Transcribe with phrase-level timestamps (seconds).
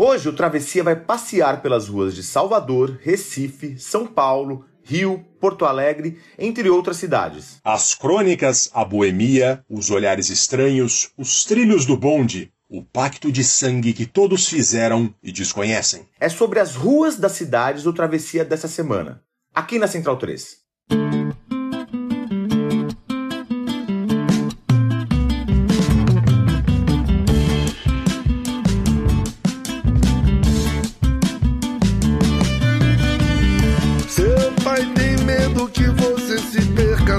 [0.00, 6.20] Hoje o Travessia vai passear pelas ruas de Salvador, Recife, São Paulo, Rio, Porto Alegre,
[6.38, 7.58] entre outras cidades.
[7.64, 13.92] As crônicas, a boemia, os olhares estranhos, os trilhos do bonde, o pacto de sangue
[13.92, 16.06] que todos fizeram e desconhecem.
[16.20, 19.20] É sobre as ruas das cidades o Travessia dessa semana,
[19.52, 20.67] aqui na Central 3.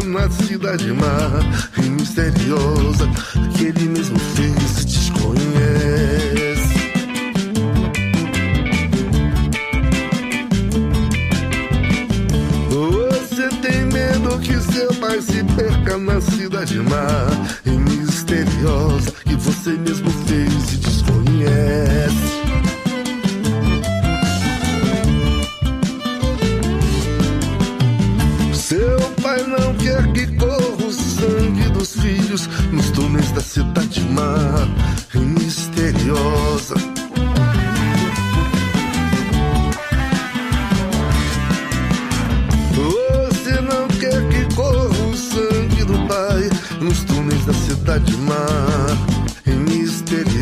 [0.09, 1.39] Na cidade má
[1.77, 3.07] e misteriosa
[3.55, 5.39] que ele mesmo fez desconhece.
[12.69, 17.27] Você tem medo que seu pai se perca na cidade má
[17.65, 20.09] e misteriosa que você mesmo
[33.59, 34.67] cidade má
[35.13, 36.75] e misteriosa.
[42.73, 46.49] Você não quer que corra o sangue do pai
[46.79, 48.45] nos túneis da cidade má
[49.45, 50.39] e misteriosa.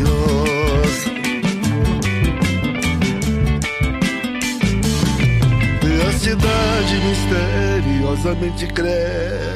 [5.82, 9.47] E a cidade misteriosamente cresce.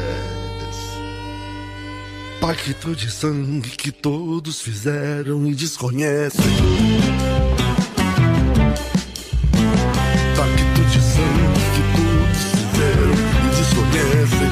[2.43, 6.43] Pacto de sangue que todos fizeram e desconhecem.
[10.37, 14.51] Pacto de sangue que todos fizeram e desconhecem.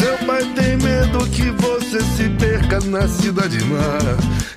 [0.00, 4.47] Seu pai tem medo que você se perca na cidade e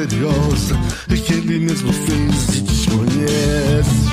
[0.00, 0.78] misteriosa
[1.08, 4.10] e que ele mesmo fez e desconhece.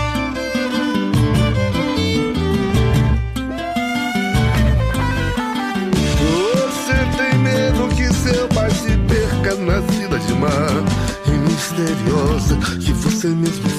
[6.53, 10.49] Você tem medo que seu pai se perca na cidade má
[11.25, 13.76] e misteriosa que você mesmo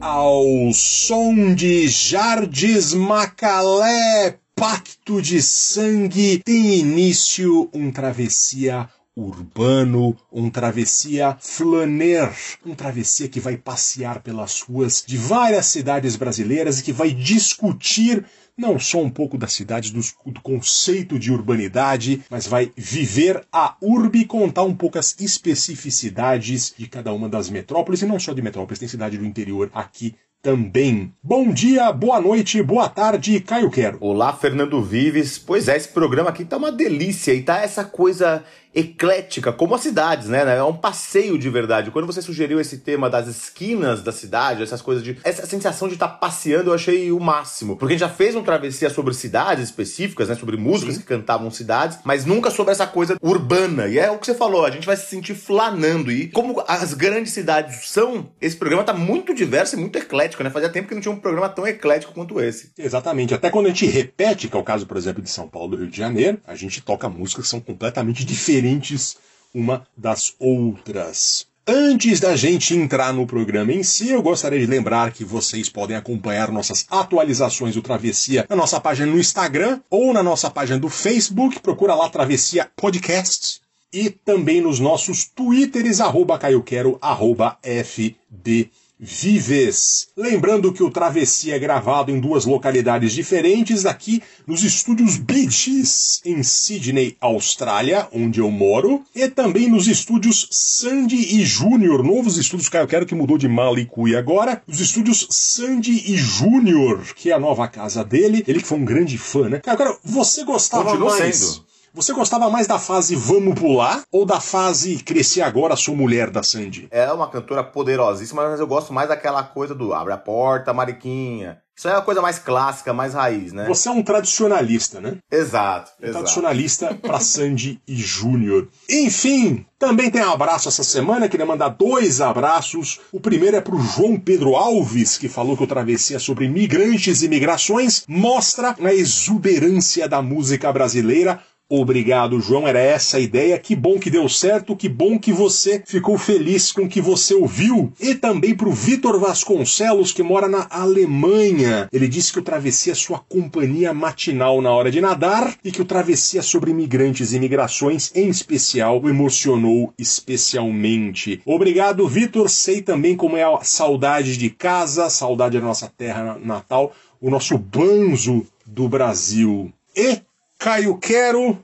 [0.00, 11.36] Ao som de Jardes Macalé, Pacto de Sangue, tem início um travessia urbano, um travessia
[11.40, 12.32] flaner,
[12.66, 18.24] um travessia que vai passear pelas ruas de várias cidades brasileiras e que vai discutir
[18.56, 23.76] não só um pouco das cidades, do, do, conceito de urbanidade, mas vai viver a
[23.80, 28.32] urbe e contar um pouco as especificidades de cada uma das metrópoles, e não só
[28.32, 30.14] de metrópoles, tem cidade do interior aqui
[30.44, 31.10] também.
[31.22, 33.96] Bom dia, boa noite, boa tarde, Caio Quero.
[33.98, 35.38] Olá, Fernando Vives.
[35.38, 39.82] Pois é, esse programa aqui tá uma delícia e tá essa coisa eclética, como as
[39.82, 40.56] cidades, né?
[40.56, 41.90] É um passeio de verdade.
[41.90, 45.16] Quando você sugeriu esse tema das esquinas da cidade, essas coisas de.
[45.22, 47.76] Essa sensação de estar tá passeando, eu achei o máximo.
[47.76, 50.34] Porque a gente já fez um travessia sobre cidades específicas, né?
[50.34, 51.00] Sobre músicas Sim.
[51.00, 53.86] que cantavam cidades, mas nunca sobre essa coisa urbana.
[53.86, 56.10] E é o que você falou, a gente vai se sentir flanando.
[56.10, 60.50] E como as grandes cidades são, esse programa tá muito diverso e muito eclético, né?
[60.50, 62.72] Fazia tempo que não tinha um programa tão eclético quanto esse.
[62.76, 63.34] Exatamente.
[63.34, 65.76] Até quando a gente repete, que é o caso, por exemplo, de São Paulo do
[65.76, 69.16] Rio de Janeiro, a gente toca músicas que são completamente diferentes diferentes
[69.54, 71.46] uma das outras.
[71.66, 75.96] Antes da gente entrar no programa em si, eu gostaria de lembrar que vocês podem
[75.96, 80.90] acompanhar nossas atualizações do Travessia na nossa página no Instagram ou na nossa página do
[80.90, 81.60] Facebook.
[81.60, 83.62] Procura lá Travessia Podcast.
[83.92, 90.08] E também nos nossos Twitters, arroba caioquero, arroba FD Vives.
[90.16, 96.42] Lembrando que o Travessia é gravado em duas localidades diferentes, aqui nos estúdios Beaches, em
[96.42, 102.76] Sydney, Austrália, onde eu moro, e também nos estúdios Sandy e Júnior, novos estúdios que
[102.76, 107.40] eu quero que mudou de Malicuia agora, os estúdios Sandy e Júnior, que é a
[107.40, 109.58] nova casa dele, ele que foi um grande fã, né?
[109.58, 111.36] Cara, você gostava Continua mais...
[111.36, 111.73] Sendo.
[111.96, 116.42] Você gostava mais da fase Vamos Pular ou da fase Crescer Agora, Sou Mulher da
[116.42, 116.88] Sandy?
[116.90, 120.72] Ela é uma cantora poderosíssima, mas eu gosto mais daquela coisa do Abre a Porta,
[120.72, 121.62] Mariquinha.
[121.76, 123.66] Isso é uma coisa mais clássica, mais raiz, né?
[123.66, 125.18] Você é um tradicionalista, né?
[125.30, 125.92] Exato.
[126.00, 126.12] Um exato.
[126.12, 128.68] tradicionalista para Sandy e Júnior.
[128.88, 133.00] Enfim, também tem um abraço essa semana, queria mandar dois abraços.
[133.12, 137.22] O primeiro é para o João Pedro Alves, que falou que o Travessia sobre migrantes
[137.22, 141.40] e migrações mostra a exuberância da música brasileira
[141.80, 142.66] Obrigado, João.
[142.66, 143.58] Era essa a ideia.
[143.58, 144.76] Que bom que deu certo.
[144.76, 147.92] Que bom que você ficou feliz com o que você ouviu.
[148.00, 151.88] E também para o Vitor Vasconcelos, que mora na Alemanha.
[151.92, 155.82] Ele disse que o Travessia é sua companhia matinal na hora de nadar e que
[155.82, 161.40] o Travessia sobre imigrantes e migrações, em especial, o emocionou especialmente.
[161.44, 162.48] Obrigado, Vitor.
[162.48, 167.56] Sei também como é a saudade de casa, saudade da nossa terra natal, o nosso
[167.58, 169.72] banzo do Brasil.
[169.96, 170.20] E
[170.58, 171.62] Caio Quero,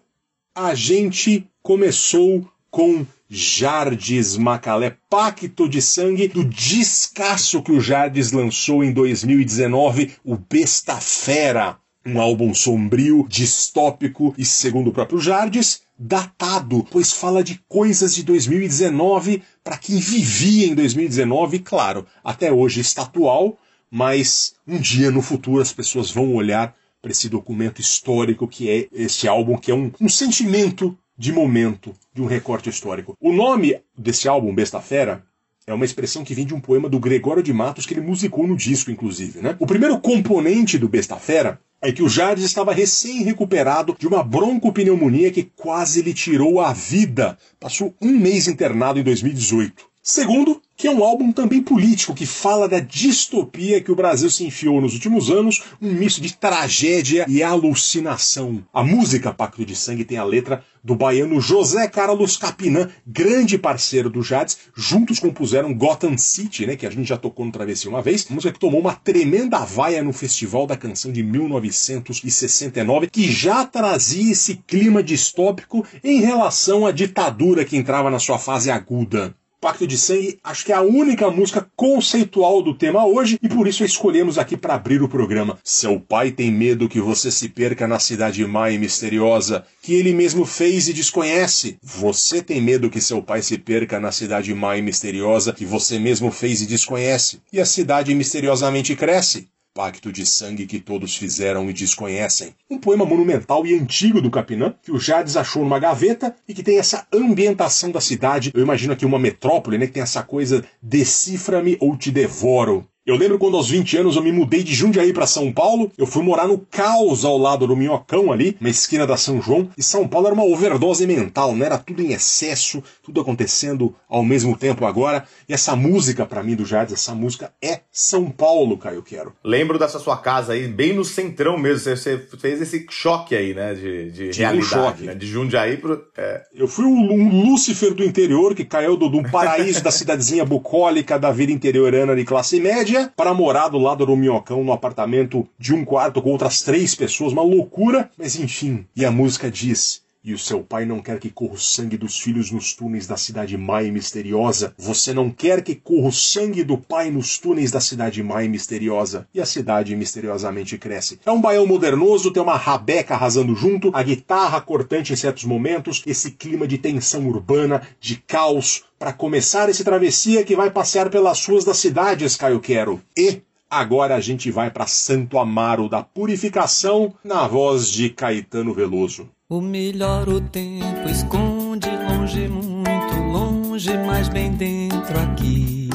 [0.54, 8.84] a gente começou com Jardes Macalé, Pacto de Sangue, do descasso que o Jardes lançou
[8.84, 11.78] em 2019, o Besta Fera.
[12.04, 18.22] Um álbum sombrio, distópico e, segundo o próprio Jardes, datado, pois fala de coisas de
[18.22, 23.58] 2019 para quem vivia em 2019, claro, até hoje está atual,
[23.90, 28.88] mas um dia no futuro as pessoas vão olhar para esse documento histórico que é
[28.92, 33.16] esse álbum, que é um, um sentimento de momento, de um recorte histórico.
[33.20, 35.24] O nome desse álbum, Besta Fera,
[35.66, 38.46] é uma expressão que vem de um poema do Gregório de Matos que ele musicou
[38.46, 39.40] no disco, inclusive.
[39.40, 39.56] Né?
[39.58, 45.30] O primeiro componente do Besta Fera é que o Jardim estava recém-recuperado de uma broncopneumonia
[45.30, 47.38] que quase lhe tirou a vida.
[47.58, 49.89] Passou um mês internado em 2018.
[50.10, 54.44] Segundo, que é um álbum também político, que fala da distopia que o Brasil se
[54.44, 58.60] enfiou nos últimos anos, um misto de tragédia e alucinação.
[58.74, 64.10] A música Pacto de Sangue tem a letra do baiano José Carlos Capinã, grande parceiro
[64.10, 68.02] do Jades, juntos compuseram Gotham City, né, que a gente já tocou no Travessia uma
[68.02, 73.64] vez, música que tomou uma tremenda vaia no Festival da Canção de 1969, que já
[73.64, 79.36] trazia esse clima distópico em relação à ditadura que entrava na sua fase aguda.
[79.60, 83.68] Pacto de Sangue, acho que é a única música conceitual do tema hoje e por
[83.68, 85.58] isso a escolhemos aqui para abrir o programa.
[85.62, 90.14] Seu pai tem medo que você se perca na cidade má e misteriosa que ele
[90.14, 91.76] mesmo fez e desconhece.
[91.82, 95.98] Você tem medo que seu pai se perca na cidade má e misteriosa que você
[95.98, 97.42] mesmo fez e desconhece.
[97.52, 102.54] E a cidade misteriosamente cresce pacto de sangue que todos fizeram e desconhecem.
[102.68, 106.62] Um poema monumental e antigo do Capinã, que o Jades achou numa gaveta e que
[106.62, 108.50] tem essa ambientação da cidade.
[108.52, 112.86] Eu imagino aqui uma metrópole, né, que tem essa coisa decifra-me ou te devoro.
[113.10, 116.06] Eu lembro quando aos 20 anos eu me mudei de Jundiaí para São Paulo, eu
[116.06, 119.82] fui morar no Caos ao lado do Minhocão ali, na esquina da São João, e
[119.82, 121.66] São Paulo era uma overdose mental, né?
[121.66, 125.24] Era tudo em excesso, tudo acontecendo ao mesmo tempo agora.
[125.48, 129.32] E essa música para mim do Jardim, essa música é São Paulo, Caio Quero.
[129.42, 131.80] Lembro dessa sua casa aí, bem no centrão mesmo.
[131.80, 133.74] Você, fez esse choque aí, né?
[133.74, 135.02] De, de Tive um realidade, choque.
[135.02, 135.14] né?
[135.16, 136.00] De Jundiaí pro.
[136.16, 136.42] É.
[136.54, 141.18] Eu fui um, um Lúcifer do interior que caiu do, do paraíso da cidadezinha bucólica
[141.18, 145.74] da vida interiorana de classe média para morar do lado do Minhocão no apartamento de
[145.74, 148.86] um quarto com outras três pessoas, uma loucura, mas enfim.
[148.94, 150.02] E a música diz.
[150.22, 153.16] E o seu pai não quer que corra o sangue dos filhos nos túneis da
[153.16, 154.74] cidade má e misteriosa.
[154.76, 158.48] Você não quer que corra o sangue do pai nos túneis da cidade má e
[158.48, 159.26] misteriosa.
[159.32, 161.18] E a cidade misteriosamente cresce.
[161.24, 166.02] É um baião modernoso, tem uma rabeca arrasando junto, a guitarra cortante em certos momentos,
[166.06, 171.46] esse clima de tensão urbana, de caos, para começar esse travessia que vai passear pelas
[171.46, 173.00] ruas das cidades, Caio Quero.
[173.16, 179.30] E Agora a gente vai para Santo Amaro da Purificação, na voz de Caetano Veloso.
[179.52, 185.90] O melhor o tempo esconde longe, muito longe, mas bem dentro aqui.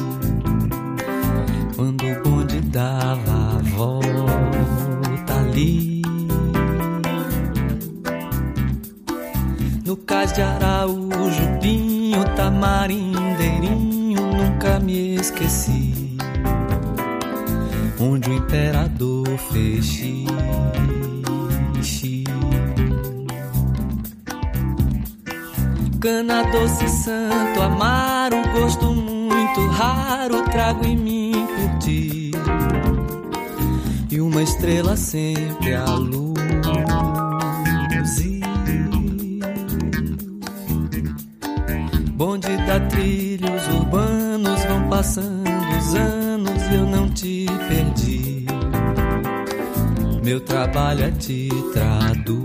[1.74, 6.02] Quando o bonde dava a volta ali.
[9.86, 16.18] No cais de Araújo, Pinho, Tamarindeirinho, nunca me esqueci.
[18.02, 19.86] Onde o imperador fez
[26.06, 32.30] Cana doce, santo, amaro, gosto muito raro, trago em mim por ti.
[34.12, 36.36] E uma estrela sempre a luz.
[42.12, 48.46] Bonde da trilhos urbanos vão passando os anos e eu não te perdi.
[50.24, 52.45] Meu trabalho é te traduzir.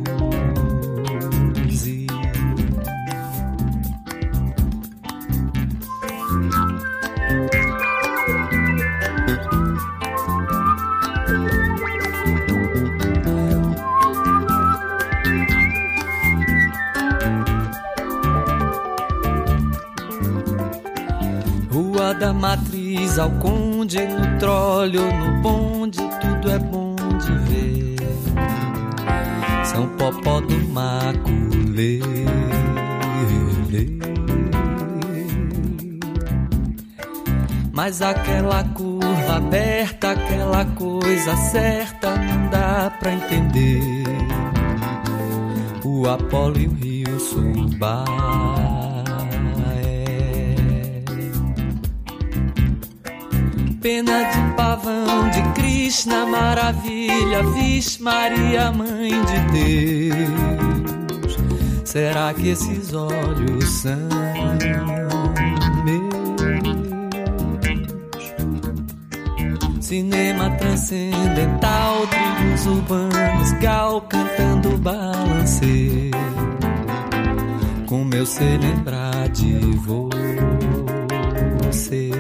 [23.10, 27.96] Matriz ao Conde, no tróleo, no bonde, tudo é bom de ver.
[29.64, 32.00] São Popó do Maculê.
[37.72, 44.04] Mas aquela curva aberta, aquela coisa certa, não dá pra entender.
[45.84, 48.69] O Apolo e o Rio Subar.
[53.80, 61.38] Pena de pavão de Krishna, maravilha, Vixe Maria, mãe de Deus.
[61.87, 63.96] Será que esses olhos são
[64.60, 64.90] meus?
[69.80, 76.10] Cinema transcendental, trilhos urbanos, gal cantando balancê.
[77.88, 82.19] Como eu sei lembrar de você.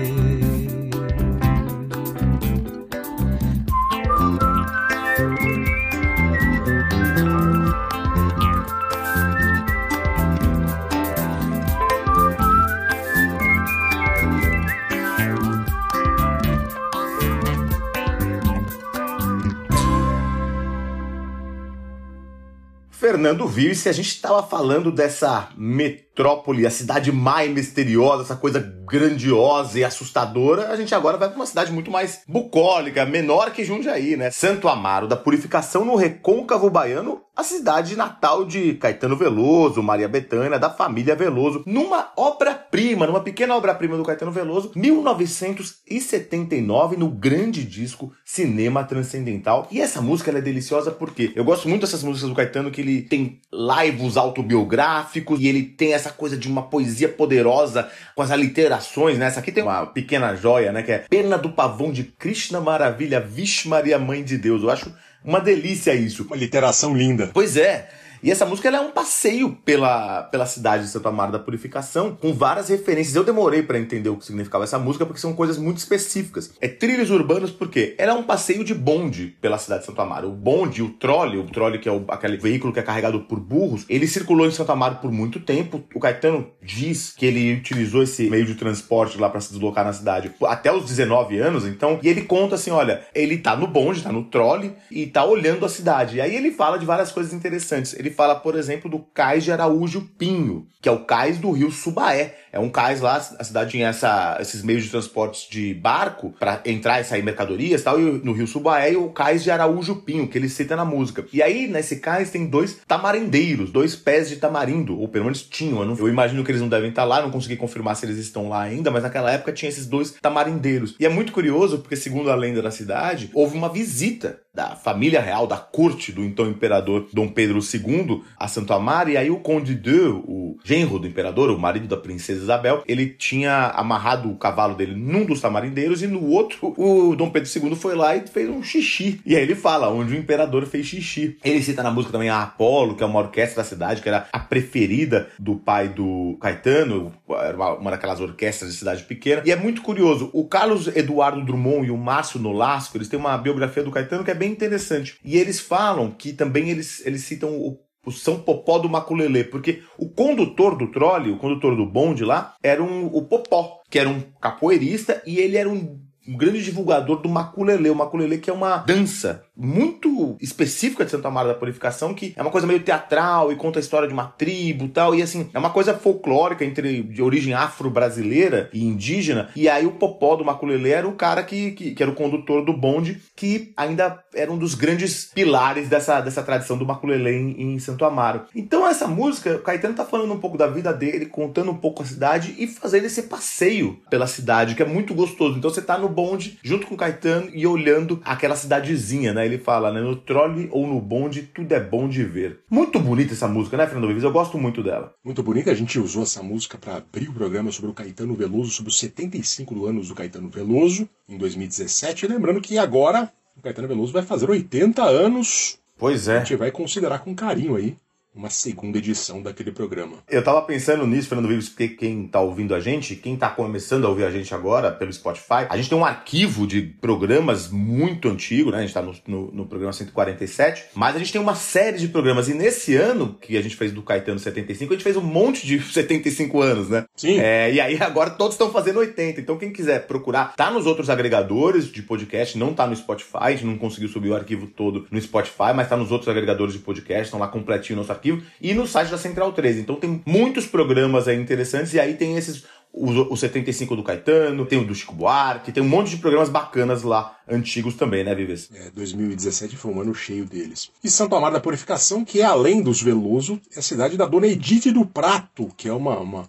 [23.10, 28.36] Fernando viu e se a gente estava falando dessa metrópole, a cidade mais misteriosa, essa
[28.36, 33.50] coisa grandiosa e assustadora, a gente agora vai para uma cidade muito mais bucólica, menor
[33.50, 34.30] que Jundiaí, né?
[34.30, 40.58] Santo Amaro da Purificação no Recôncavo Baiano, a cidade natal de Caetano Veloso, Maria Bethânia,
[40.58, 48.12] da família Veloso, numa obra-prima, numa pequena obra-prima do Caetano Veloso, 1979, no grande disco
[48.24, 49.66] Cinema Transcendental.
[49.70, 53.02] E essa música é deliciosa porque eu gosto muito dessas músicas do Caetano que ele
[53.02, 59.18] tem lives autobiográficos e ele tem essa coisa de uma poesia poderosa com as aliterações,
[59.18, 59.26] né?
[59.26, 60.82] Essa aqui tem uma pequena joia, né?
[60.82, 64.62] Que é Pena do Pavão de Krishna Maravilha, Vixe Maria Mãe de Deus.
[64.62, 66.24] Eu acho uma delícia isso.
[66.24, 67.30] Uma literação linda.
[67.32, 67.88] Pois é.
[68.22, 72.34] E essa música é um passeio pela, pela cidade de Santo Amaro da Purificação, com
[72.34, 73.16] várias referências.
[73.16, 76.52] Eu demorei para entender o que significava essa música, porque são coisas muito específicas.
[76.60, 80.28] É trilhos urbanos porque ela é um passeio de bonde pela cidade de Santo Amaro.
[80.28, 83.40] O bonde, o trole, o trole que é o, aquele veículo que é carregado por
[83.40, 85.82] burros, ele circulou em Santo Amaro por muito tempo.
[85.94, 89.94] O Caetano diz que ele utilizou esse meio de transporte lá para se deslocar na
[89.94, 94.02] cidade até os 19 anos, então, e ele conta assim, olha, ele tá no bonde,
[94.02, 96.16] tá no trole e tá olhando a cidade.
[96.16, 97.94] E aí ele fala de várias coisas interessantes.
[97.98, 101.70] Ele fala, por exemplo, do cais de Araújo Pinho, que é o cais do rio
[101.70, 102.36] Subaé.
[102.52, 106.60] É um cais lá, a cidade tinha essa, esses meios de transportes de barco para
[106.64, 110.26] entrar e sair mercadorias tal, e no rio Subaé e o cais de Araújo Pinho,
[110.26, 111.24] que ele cita na música.
[111.32, 115.80] E aí, nesse cais, tem dois tamarindeiros, dois pés de tamarindo, ou pelo menos tinham.
[115.80, 118.18] Eu, não, eu imagino que eles não devem estar lá, não consegui confirmar se eles
[118.18, 120.96] estão lá ainda, mas naquela época tinha esses dois tamarindeiros.
[120.98, 125.20] E é muito curioso, porque segundo a lenda da cidade, houve uma visita da família
[125.20, 127.99] real, da corte do então imperador Dom Pedro II
[128.38, 131.96] a Santo Amaro, e aí o Conde de, o genro do imperador, o marido da
[131.96, 137.14] princesa Isabel, ele tinha amarrado o cavalo dele num dos tamarindeiros e no outro o
[137.16, 139.20] Dom Pedro II foi lá e fez um xixi.
[139.24, 141.38] E aí ele fala onde o imperador fez xixi.
[141.44, 144.26] Ele cita na música também a Apolo, que é uma orquestra da cidade, que era
[144.32, 149.42] a preferida do pai do Caetano, era uma, uma daquelas orquestras de cidade pequena.
[149.44, 153.36] E é muito curioso, o Carlos Eduardo Drummond e o Márcio Nolasco, eles têm uma
[153.38, 155.18] biografia do Caetano que é bem interessante.
[155.24, 159.82] E eles falam que também eles, eles citam o o São Popó do Maculelê, porque
[159.98, 164.08] o condutor do trole, o condutor do bonde lá, era um, o Popó, que era
[164.08, 166.00] um capoeirista e ele era um,
[166.30, 167.90] um grande divulgador do Maculelê.
[167.90, 172.40] O Maculelê que é uma dança muito específica de Santo Amaro da Purificação, que é
[172.40, 175.14] uma coisa meio teatral e conta a história de uma tribo tal.
[175.14, 179.50] E assim, é uma coisa folclórica entre de origem afro-brasileira e indígena.
[179.56, 182.64] E aí o Popó do Maculelê era o cara que, que, que, era o condutor
[182.64, 187.74] do bonde, que ainda era um dos grandes pilares dessa, dessa tradição do Maculelê em,
[187.74, 188.42] em Santo Amaro.
[188.54, 192.02] Então essa música, o Caetano tá falando um pouco da vida dele, contando um pouco
[192.02, 195.58] a cidade e fazendo esse passeio pela cidade, que é muito gostoso.
[195.58, 199.46] Então você tá no bonde junto com o Caetano e olhando aquela cidadezinha, né?
[199.46, 200.02] ele fala, né?
[200.02, 202.60] No trole ou no bonde, tudo é bom de ver.
[202.70, 204.22] Muito bonita essa música, né, Fernando Vives?
[204.22, 205.14] Eu gosto muito dela.
[205.24, 205.70] Muito bonita.
[205.70, 208.98] A gente usou essa música para abrir o programa sobre o Caetano Veloso, sobre os
[208.98, 212.26] 75 anos do Caetano Veloso, em 2017.
[212.26, 215.78] E lembrando que agora o Caetano Veloso vai fazer 80 anos.
[215.98, 216.36] Pois é.
[216.36, 217.96] A gente vai considerar com carinho aí
[218.34, 220.18] uma segunda edição daquele programa.
[220.28, 224.04] Eu tava pensando nisso, Fernando Vives, porque quem tá ouvindo a gente, quem tá começando
[224.04, 228.28] a ouvir a gente agora pelo Spotify, a gente tem um arquivo de programas muito
[228.28, 228.78] antigo, né?
[228.78, 232.08] A gente tá no, no, no, programa 147, mas a gente tem uma série de
[232.08, 232.48] programas.
[232.48, 235.66] E nesse ano que a gente fez do Caetano 75, a gente fez um monte
[235.66, 237.04] de 75 anos, né?
[237.16, 237.38] Sim.
[237.40, 239.40] É, e aí agora todos estão fazendo 80.
[239.40, 243.50] Então quem quiser procurar, tá nos outros agregadores de podcast, não tá no Spotify, a
[243.50, 246.78] gente não conseguiu subir o arquivo todo no Spotify, mas tá nos outros agregadores de
[246.78, 248.29] podcast, estão lá completinho no nosso arquivo
[248.60, 249.80] e no site da Central 13.
[249.80, 254.80] Então tem muitos programas aí interessantes e aí tem esses o, 75 do Caetano, tem
[254.80, 258.68] o do Chico Buarque, tem um monte de programas bacanas lá, antigos também, né, Vives?
[258.74, 260.90] É, 2017 foi um ano cheio deles.
[261.02, 264.48] E Santo Amaro da Purificação, que é além dos Veloso, é a cidade da Dona
[264.48, 266.48] Edith do Prato, que é uma, uma,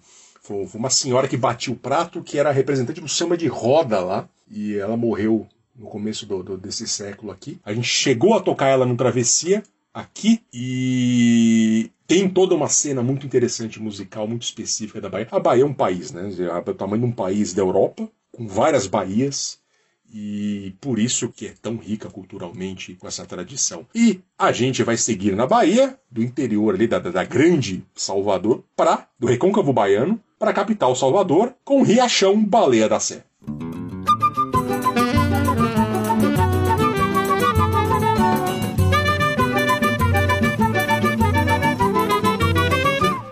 [0.74, 4.76] uma senhora que batia o prato, que era representante do samba de roda lá, e
[4.76, 7.60] ela morreu no começo do, do, desse século aqui.
[7.64, 13.26] A gente chegou a tocar ela no Travessia, aqui e tem toda uma cena muito
[13.26, 15.28] interessante musical, muito específica da Bahia.
[15.32, 16.30] A Bahia é um país, né?
[16.40, 19.60] É o tamanho de um país da Europa, com várias baías,
[20.14, 23.86] e por isso que é tão rica culturalmente com essa tradição.
[23.96, 29.08] E a gente vai seguir na Bahia, do interior ali da, da grande Salvador, para
[29.18, 33.24] do recôncavo baiano, para a capital Salvador, com Riachão Baleia da Sé.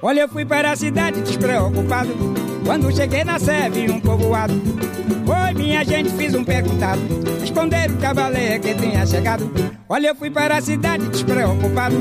[0.02, 2.16] Olha, eu fui para a cidade despreocupado.
[2.66, 4.54] Quando cheguei na Sé, vi um povoado.
[4.54, 7.02] Oi, minha gente, fiz um perguntado.
[7.42, 9.52] Responderam a baleia que tinha chegado.
[9.90, 11.98] Olha, eu fui para a cidade despreocupado.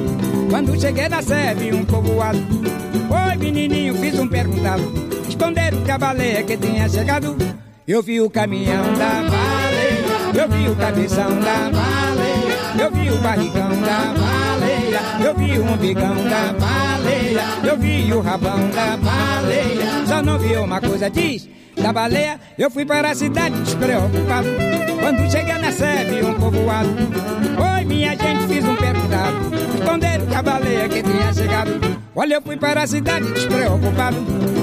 [0.49, 2.39] Quando cheguei na Sé, vi um povoado.
[2.39, 4.83] Oi, menininho, fiz um perguntado.
[5.25, 7.37] Responderam a baleia que tinha chegado.
[7.87, 10.41] Eu vi o caminhão da baleia.
[10.41, 12.59] Eu vi o cabeção da baleia.
[12.81, 14.28] Eu vi o barrigão da
[15.01, 15.25] baleia.
[15.25, 16.89] Eu vi o umbigão da baleia
[17.65, 20.07] eu vi o rabão da baleia.
[20.07, 24.49] Só não vi uma coisa, diz, da baleia, eu fui para a cidade despreocupado.
[25.01, 26.89] Quando cheguei na vi um povoado.
[27.77, 29.51] Oi, minha gente, fiz um perguntado.
[29.73, 31.99] Responderam que a baleia que tinha chegado.
[32.15, 34.17] Olha, eu fui para a cidade despreocupado.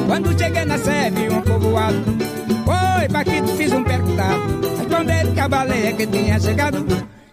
[0.07, 2.03] Quando cheguei na vi um povoado.
[2.99, 4.41] Oi, Paquito, fiz um perguntado.
[4.77, 6.85] Responderam que a baleia que tinha chegado.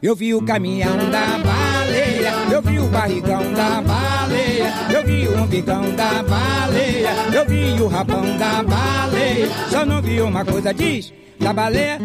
[0.03, 2.33] Eu vi o caminhão da baleia.
[2.51, 7.87] eu vi o barrigão da baleia, eu vi o umbigão da baleia, eu vi o
[7.87, 12.01] rabão da baleia, só não vi uma coisa, diz, da baleia.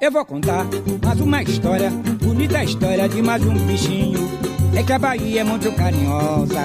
[0.00, 0.64] Eu vou contar
[1.04, 4.41] mais uma história, bonita história de mais um bichinho.
[4.74, 6.60] É que a Bahia é muito carinhosa,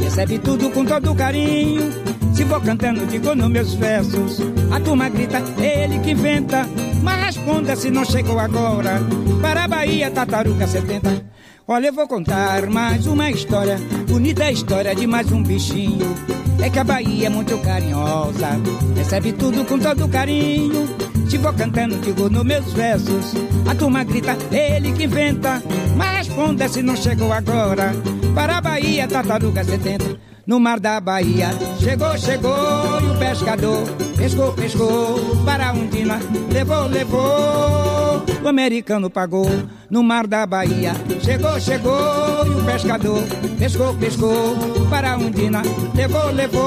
[0.00, 1.90] recebe tudo com todo carinho.
[2.34, 4.38] Se vou cantando, digo nos meus versos.
[4.70, 6.66] A turma grita, ele que inventa.
[7.02, 9.00] Mas responda se não chegou agora.
[9.40, 11.32] Para a Bahia, tartaruga 70.
[11.68, 16.14] Olha, eu vou contar mais uma história, bonita história de mais um bichinho.
[16.60, 18.48] É que a Bahia é muito carinhosa,
[18.96, 20.88] recebe tudo com todo carinho.
[21.32, 23.32] Se vou cantando, digo nos meus versos.
[23.66, 25.62] A turma grita, ele que inventa.
[25.96, 27.94] Mas responda se não chegou agora.
[28.34, 30.20] Para a Bahia, tartaruga 70.
[30.46, 31.48] No mar da Bahia,
[31.80, 33.00] chegou, chegou.
[33.00, 33.78] E o pescador
[34.14, 35.42] pescou, pescou.
[35.42, 36.20] Para a Undina,
[36.52, 38.22] levou, levou.
[38.44, 39.48] O americano pagou.
[39.88, 40.92] No mar da Bahia,
[41.24, 42.46] chegou, chegou.
[42.46, 43.22] E o pescador
[43.58, 44.54] pescou, pescou.
[44.90, 45.62] Para a Undina,
[45.94, 46.66] levou, levou.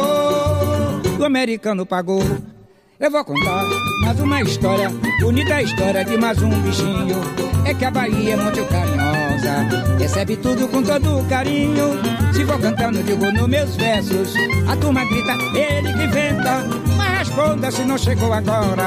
[1.20, 2.55] O americano pagou.
[2.98, 3.62] Eu vou contar
[4.02, 7.18] mais uma história, bonita história de mais um bichinho.
[7.66, 12.00] É que a Bahia é muito carinhosa, recebe tudo com todo carinho.
[12.34, 14.34] Se vou cantando, digo nos meus versos,
[14.72, 16.64] a turma grita, ele que inventa.
[16.96, 18.86] Mas responda se não chegou agora.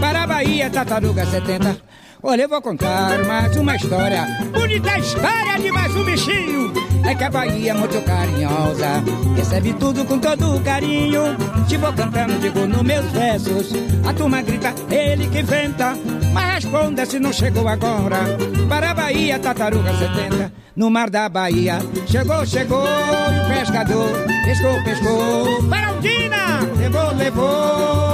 [0.00, 1.76] Para a Bahia, tartaruga 70.
[2.22, 6.89] Olha, eu vou contar mais uma história, bonita história de mais um bichinho.
[7.04, 9.02] É que a Bahia é muito carinhosa,
[9.36, 11.22] recebe tudo com todo carinho.
[11.68, 13.72] Se vou cantando, digo nos meus versos,
[14.06, 15.96] a turma grita, ele que inventa.
[16.32, 18.18] Mas responda se não chegou agora.
[18.68, 20.52] Para a Bahia, tartaruga 70.
[20.76, 24.10] No mar da Bahia, chegou, chegou, e o pescador
[24.44, 25.62] pescou, pescou.
[25.68, 28.09] Para a Undina, levou, levou.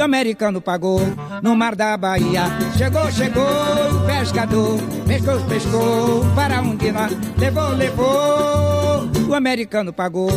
[0.00, 0.98] E o americano pagou
[1.42, 2.44] no mar da Bahia.
[2.74, 6.24] Chegou, chegou, o pescador pescou, pescou.
[6.34, 9.10] Para a Undina, levou, levou.
[9.28, 10.30] O americano pagou.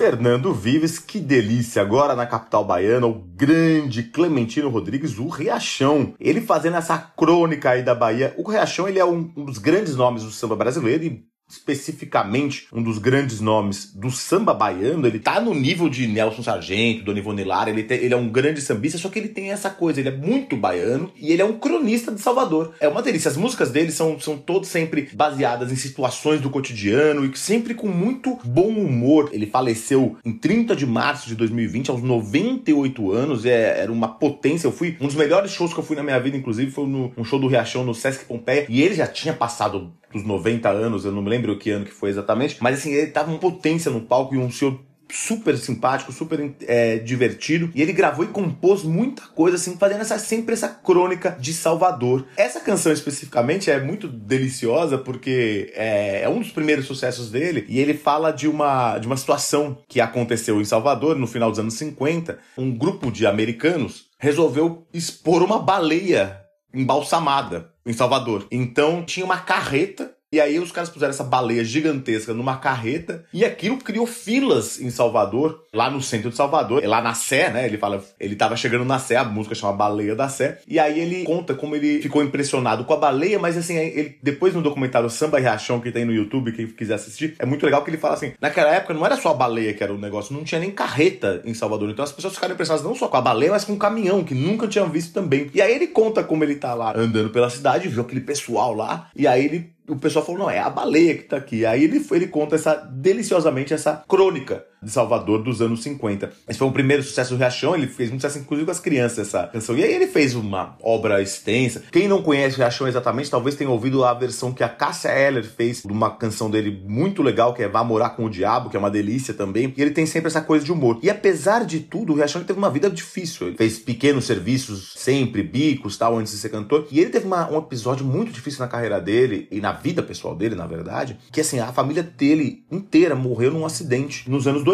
[0.00, 1.82] Fernando Vives, que delícia!
[1.82, 6.14] Agora na capital baiana, o grande Clementino Rodrigues, o Riachão.
[6.18, 8.34] Ele fazendo essa crônica aí da Bahia.
[8.38, 12.98] O Riachão ele é um, dos grandes nomes do samba brasileiro e especificamente um dos
[12.98, 17.70] grandes nomes do samba baiano, ele tá no nível de Nelson Sargento, Dona Ivone Lara,
[17.70, 20.16] ele, tem, ele é um grande sambista, só que ele tem essa coisa, ele é
[20.16, 22.74] muito baiano e ele é um cronista de Salvador.
[22.80, 27.24] É uma delícia, as músicas dele são, são todas sempre baseadas em situações do cotidiano
[27.24, 29.30] e sempre com muito bom humor.
[29.32, 34.66] Ele faleceu em 30 de março de 2020, aos 98 anos, é, era uma potência,
[34.66, 37.12] eu fui, um dos melhores shows que eu fui na minha vida, inclusive, foi no,
[37.16, 41.04] um show do Riachão no Sesc Pompeia, e ele já tinha passado dos 90 anos,
[41.04, 43.90] eu não me lembro que ano que foi exatamente, mas assim, ele tava uma potência
[43.90, 44.80] no palco e um senhor
[45.12, 47.70] super simpático, super é, divertido.
[47.74, 52.26] E ele gravou e compôs muita coisa, assim, fazendo essa, sempre essa crônica de Salvador.
[52.36, 57.78] Essa canção especificamente é muito deliciosa porque é, é, um dos primeiros sucessos dele e
[57.78, 61.74] ele fala de uma, de uma situação que aconteceu em Salvador no final dos anos
[61.74, 62.38] 50.
[62.56, 66.40] Um grupo de americanos resolveu expor uma baleia
[66.72, 68.46] embalsamada em Salvador.
[68.50, 73.44] Então tinha uma carreta e aí os caras puseram essa baleia gigantesca numa carreta e
[73.44, 77.66] aquilo criou filas em Salvador, lá no centro de Salvador, lá na Sé, né?
[77.66, 80.60] Ele fala, ele tava chegando na Sé, a música chama Baleia da Sé.
[80.68, 84.54] E aí ele conta como ele ficou impressionado com a baleia, mas assim, ele depois
[84.54, 87.82] no documentário Samba e Riachão que tem no YouTube, quem quiser assistir, é muito legal
[87.82, 90.34] que ele fala assim, naquela época não era só a baleia que era o negócio,
[90.34, 91.90] não tinha nem carreta em Salvador.
[91.90, 94.34] Então as pessoas ficaram impressionadas não só com a baleia, mas com o caminhão, que
[94.34, 95.50] nunca tinham visto também.
[95.52, 99.10] E aí ele conta como ele tá lá andando pela cidade, viu aquele pessoal lá,
[99.16, 101.66] e aí ele o pessoal falou, não, é a baleia que tá aqui.
[101.66, 106.32] Aí ele, ele conta essa deliciosamente essa crônica de Salvador dos anos 50.
[106.48, 109.18] Esse foi o primeiro sucesso do Riachão, ele fez muito sucesso inclusive com as crianças
[109.18, 109.76] essa canção.
[109.76, 111.82] E aí ele fez uma obra extensa.
[111.90, 115.82] Quem não conhece Riachão exatamente, talvez tenha ouvido a versão que a Cássia Eller fez
[115.82, 118.78] de uma canção dele muito legal, que é Vá Morar com o Diabo, que é
[118.78, 119.72] uma delícia também.
[119.76, 120.98] E ele tem sempre essa coisa de humor.
[121.02, 123.48] E apesar de tudo, o Riachão teve uma vida difícil.
[123.48, 126.86] Ele fez pequenos serviços, sempre, bicos, tal, antes de ser cantor.
[126.90, 130.34] E ele teve uma, um episódio muito difícil na carreira dele e na vida pessoal
[130.34, 134.69] dele, na verdade, que assim, a família dele inteira morreu num acidente nos anos 2000.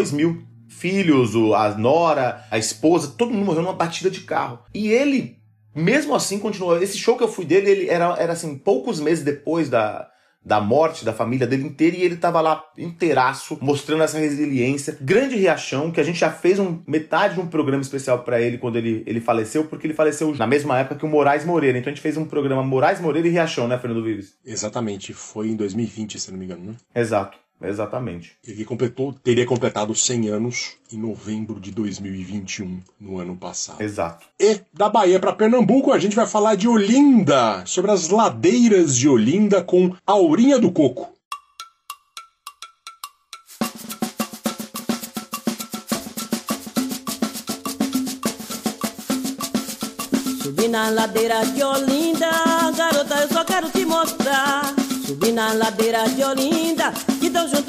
[0.68, 4.58] Filhos, a nora, a esposa, todo mundo morreu numa batida de carro.
[4.74, 5.38] E ele,
[5.74, 6.82] mesmo assim, continuou.
[6.82, 10.08] Esse show que eu fui dele, ele era, era assim, poucos meses depois da,
[10.46, 14.96] da morte da família dele inteira e ele tava lá inteiraço, mostrando essa resiliência.
[15.00, 18.56] Grande Riachão, que a gente já fez um, metade de um programa especial para ele
[18.56, 21.76] quando ele, ele faleceu, porque ele faleceu na mesma época que o Moraes Moreira.
[21.76, 24.34] Então a gente fez um programa Moraes Moreira e Riachão, né, Fernando Vives?
[24.44, 26.74] Exatamente, foi em 2020, se não me engano, né?
[26.94, 27.45] Exato.
[27.62, 28.32] Exatamente.
[28.46, 33.80] Ele completou, teria completado 100 anos em novembro de 2021, no ano passado.
[33.80, 34.26] Exato.
[34.38, 39.08] E da Bahia para Pernambuco, a gente vai falar de Olinda, sobre as ladeiras de
[39.08, 41.16] Olinda com Aurinha do Coco.
[50.42, 52.30] Subi na ladeira de Olinda,
[52.76, 54.74] garota, eu só quero te mostrar.
[55.06, 56.65] Subi na ladeira de Olinda,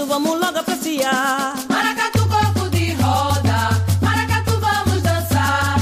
[0.06, 1.56] vamos logo apreciar.
[1.70, 3.70] Maracatu, corpo de roda,
[4.02, 5.76] maracatu, vamos dançar.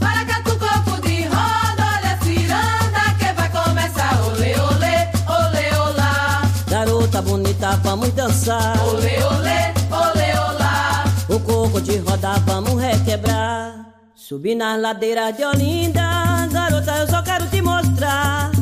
[0.00, 4.20] Maracatu, corpo de roda, olha a ciranda que vai começar.
[4.26, 4.96] Olê, olê,
[5.28, 6.42] olê, olá.
[6.68, 8.78] Garota bonita, vamos dançar.
[8.86, 11.04] Olê, olê, olê, olá.
[11.28, 13.86] O coco de roda, vamos requebrar.
[14.14, 18.53] Subi nas ladeiras de Olinda, garota, eu só quero te mostrar.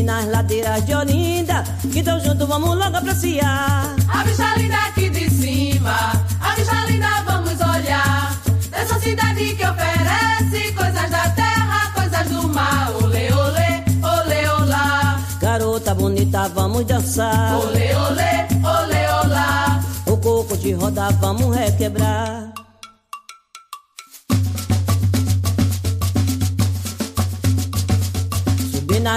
[0.00, 3.94] Subi nas ladeiras de Olinda, então junto vamos logo apreciar.
[4.08, 8.36] A bicha linda aqui de cima, a bicha linda vamos olhar.
[8.70, 12.90] Dessa cidade que oferece coisas da terra, coisas do mar.
[13.02, 15.20] Olê, olê, olê, olá.
[15.40, 17.56] Garota bonita, vamos dançar.
[17.56, 19.80] Olê, olê, olê, olá.
[20.06, 22.59] O coco de roda, vamos requebrar.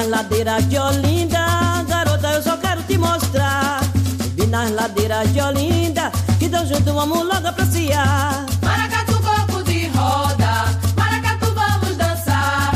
[0.03, 1.45] Nas ladeiras de Olinda,
[1.87, 3.81] garota, eu só quero te mostrar.
[4.21, 6.11] Subi nas ladeiras de Olinda,
[6.41, 8.45] então junto vamos logo apreciar.
[8.61, 10.65] Maracatu, corpo de roda,
[10.97, 12.73] maracatu, vamos dançar.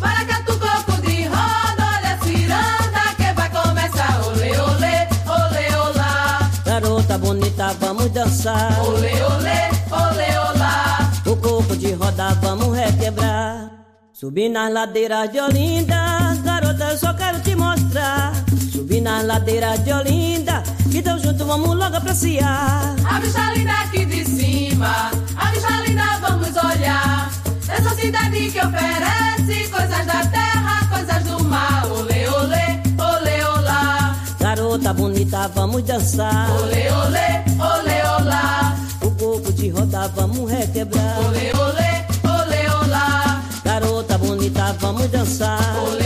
[0.00, 4.20] Maracatu, corpo de roda, olha a ciranda que vai começar.
[4.26, 6.50] Olê, olê, olê, olá.
[6.64, 8.78] Garota bonita, vamos dançar.
[8.80, 11.10] Olê, olê, olê, olá.
[11.24, 13.70] O corpo de roda, vamos requebrar.
[14.12, 16.35] Subi nas ladeiras de Olinda,
[16.76, 18.32] garota, eu só quero te mostrar.
[18.72, 20.62] Subi nas ladeiras de Olinda,
[20.94, 22.94] então junto vamos logo apreciar.
[23.04, 27.30] A bicha linda aqui de cima, a bicha linda vamos olhar.
[27.68, 31.86] Essa cidade que oferece coisas da terra, coisas do mar.
[31.90, 34.16] Olê, olê, olê, olá.
[34.38, 36.50] Garota bonita, vamos dançar.
[36.50, 38.76] Olê, olê, olê, olá.
[39.02, 41.18] O corpo de roda, vamos requebrar.
[41.26, 43.42] Olê, olê, olê, olá.
[43.64, 45.76] Garota bonita, vamos dançar.
[45.88, 46.05] Olê,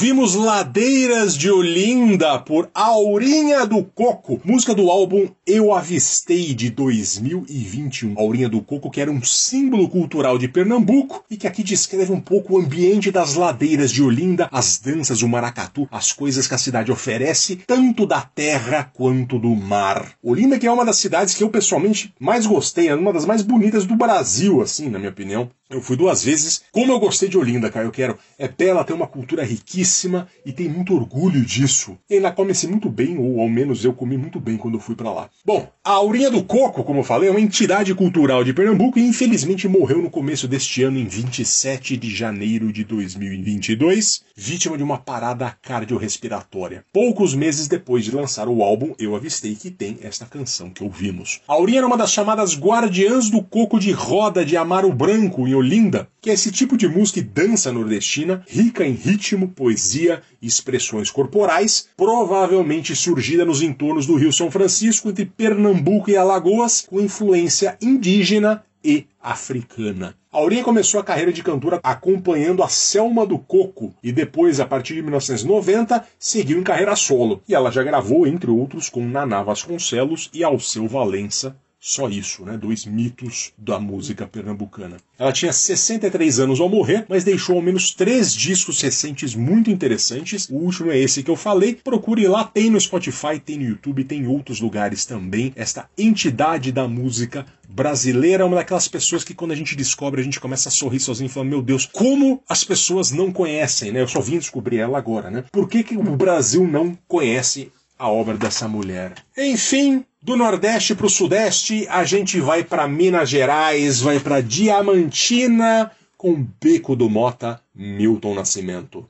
[0.00, 8.14] Ouvimos Ladeiras de Olinda por Aurinha do Coco, música do álbum Eu Avistei de 2021.
[8.16, 12.20] Aurinha do Coco, que era um símbolo cultural de Pernambuco e que aqui descreve um
[12.20, 16.58] pouco o ambiente das ladeiras de Olinda, as danças, o maracatu, as coisas que a
[16.58, 20.12] cidade oferece, tanto da terra quanto do mar.
[20.22, 23.42] Olinda, que é uma das cidades que eu pessoalmente mais gostei, é uma das mais
[23.42, 25.50] bonitas do Brasil, assim, na minha opinião.
[25.70, 26.62] Eu fui duas vezes.
[26.72, 28.18] Como eu gostei de Olinda, cara, eu quero.
[28.38, 31.98] É bela, tem uma cultura riquíssima e tem muito orgulho disso.
[32.08, 34.94] E ainda come-se muito bem, ou ao menos eu comi muito bem quando eu fui
[34.94, 35.28] para lá.
[35.44, 39.06] Bom, a Aurinha do Coco, como eu falei, é uma entidade cultural de Pernambuco e
[39.06, 44.96] infelizmente morreu no começo deste ano, em 27 de janeiro de 2022, vítima de uma
[44.96, 46.82] parada cardiorrespiratória.
[46.94, 51.40] Poucos meses depois de lançar o álbum Eu Avistei, que tem esta canção que ouvimos.
[51.46, 55.57] A Aurinha era uma das chamadas Guardiãs do Coco de Roda de Amaro Branco, em
[55.58, 60.46] Olinda, que é esse tipo de música e dança nordestina, rica em ritmo, poesia e
[60.46, 67.00] expressões corporais, provavelmente surgida nos entornos do Rio São Francisco, entre Pernambuco e Alagoas, com
[67.00, 70.14] influência indígena e africana.
[70.30, 74.94] Aurinha começou a carreira de cantora acompanhando a Selma do Coco e depois, a partir
[74.94, 77.42] de 1990, seguiu em carreira solo.
[77.48, 82.56] E ela já gravou, entre outros, com Naná Vasconcelos e Alceu Valença, Só isso, né?
[82.56, 84.96] Dois mitos da música pernambucana.
[85.16, 90.48] Ela tinha 63 anos ao morrer, mas deixou ao menos três discos recentes muito interessantes.
[90.48, 91.76] O último é esse que eu falei.
[91.76, 95.52] Procure lá, tem no Spotify, tem no YouTube, tem em outros lugares também.
[95.54, 100.24] Esta entidade da música brasileira é uma daquelas pessoas que quando a gente descobre, a
[100.24, 104.00] gente começa a sorrir sozinho e fala, meu Deus, como as pessoas não conhecem, né?
[104.00, 105.44] Eu só vim descobrir ela agora, né?
[105.52, 109.14] Por que, que o Brasil não conhece a obra dessa mulher?
[109.36, 115.90] Enfim, do Nordeste para o Sudeste, a gente vai para Minas Gerais, vai para Diamantina
[116.16, 119.08] com Beco do Mota, Milton Nascimento.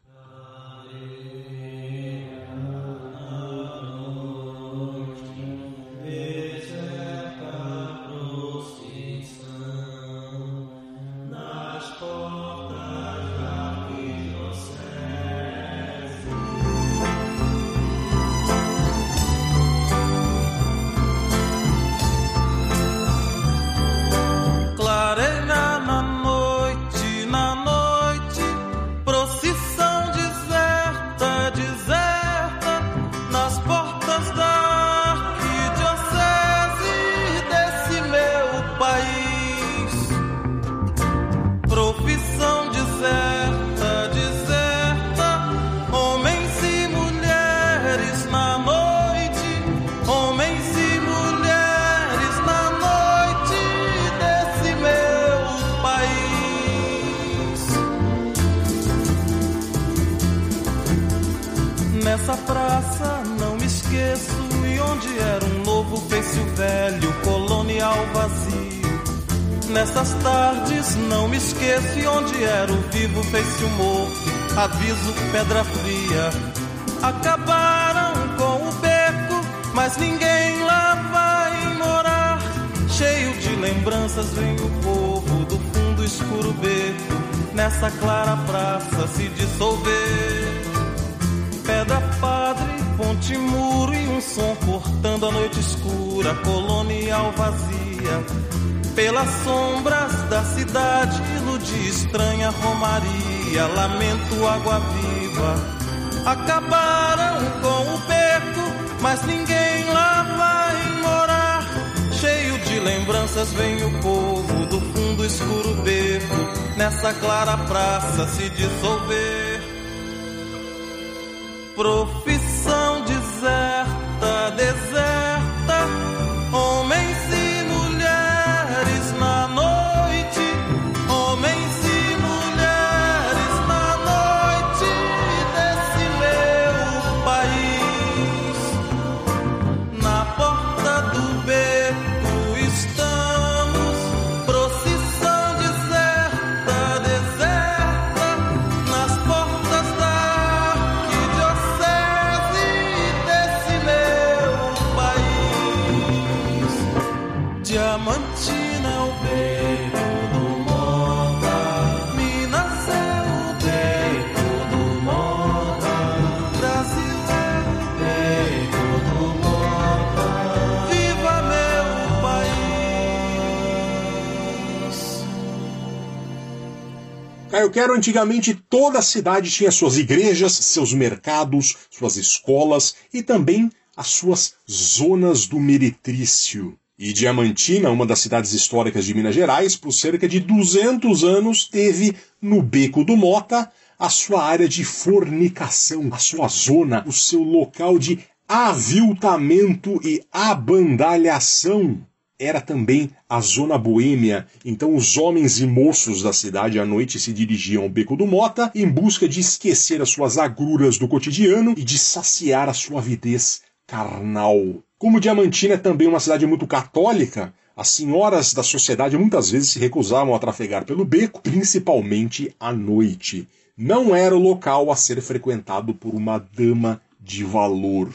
[177.79, 184.09] Quero, antigamente toda a cidade tinha suas igrejas, seus mercados, suas escolas e também as
[184.09, 186.77] suas zonas do meretrício.
[186.99, 192.17] E Diamantina, uma das cidades históricas de Minas Gerais, por cerca de 200 anos, teve
[192.43, 197.97] no Beco do Mota a sua área de fornicação, a sua zona, o seu local
[197.97, 202.05] de aviltamento e abandalhação
[202.39, 204.47] era também a zona boêmia.
[204.65, 208.71] Então os homens e moços da cidade à noite se dirigiam ao Beco do Mota
[208.75, 213.63] em busca de esquecer as suas agruras do cotidiano e de saciar a sua avidez
[213.87, 214.83] carnal.
[214.99, 219.79] Como Diamantina é também uma cidade muito católica, as senhoras da sociedade muitas vezes se
[219.79, 223.49] recusavam a trafegar pelo beco, principalmente à noite.
[223.77, 228.11] Não era o local a ser frequentado por uma dama de valor.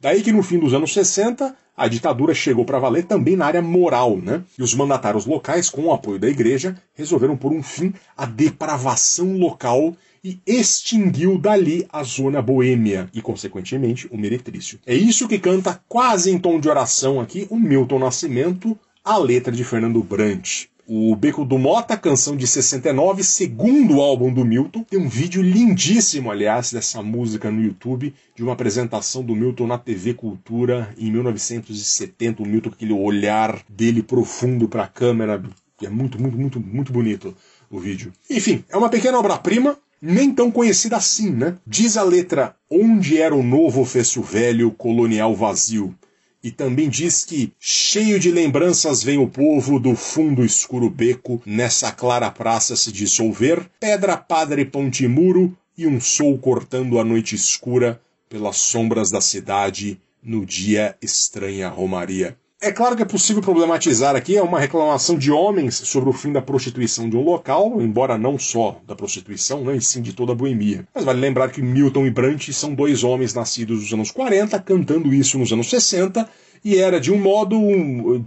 [0.00, 3.60] Daí que no fim dos anos 60, a ditadura chegou para valer também na área
[3.60, 4.42] moral, né?
[4.56, 9.36] E os mandatários locais, com o apoio da igreja, resolveram pôr um fim à depravação
[9.36, 14.78] local e extinguiu dali a zona boêmia e, consequentemente, o meretrício.
[14.86, 19.52] É isso que canta quase em tom de oração aqui o Milton Nascimento, a letra
[19.52, 20.66] de Fernando Brant.
[20.90, 24.82] O Beco do Mota, canção de 69, segundo álbum do Milton.
[24.84, 29.76] Tem um vídeo lindíssimo, aliás, dessa música no YouTube, de uma apresentação do Milton na
[29.76, 32.42] TV Cultura em 1970.
[32.42, 35.42] O Milton aquele olhar dele profundo para a câmera.
[35.82, 37.36] É muito, muito, muito, muito bonito
[37.70, 38.10] o vídeo.
[38.30, 41.58] Enfim, é uma pequena obra-prima, nem tão conhecida assim, né?
[41.66, 45.94] Diz a letra: Onde era o novo ofício velho, colonial vazio?
[46.42, 51.90] E também diz que, cheio de lembranças vem o povo do fundo escuro beco, nessa
[51.90, 57.34] clara praça se dissolver, pedra, padre, ponte e muro, e um sol cortando a noite
[57.34, 62.36] escura pelas sombras da cidade, no dia estranha romaria.
[62.60, 66.32] É claro que é possível problematizar aqui é uma reclamação de homens sobre o fim
[66.32, 70.32] da prostituição de um local, embora não só da prostituição, né, e sim de toda
[70.32, 70.84] a boemia.
[70.92, 75.14] Mas vale lembrar que Milton e Brant são dois homens nascidos nos anos 40, cantando
[75.14, 76.28] isso nos anos 60,
[76.64, 77.56] e era de um modo,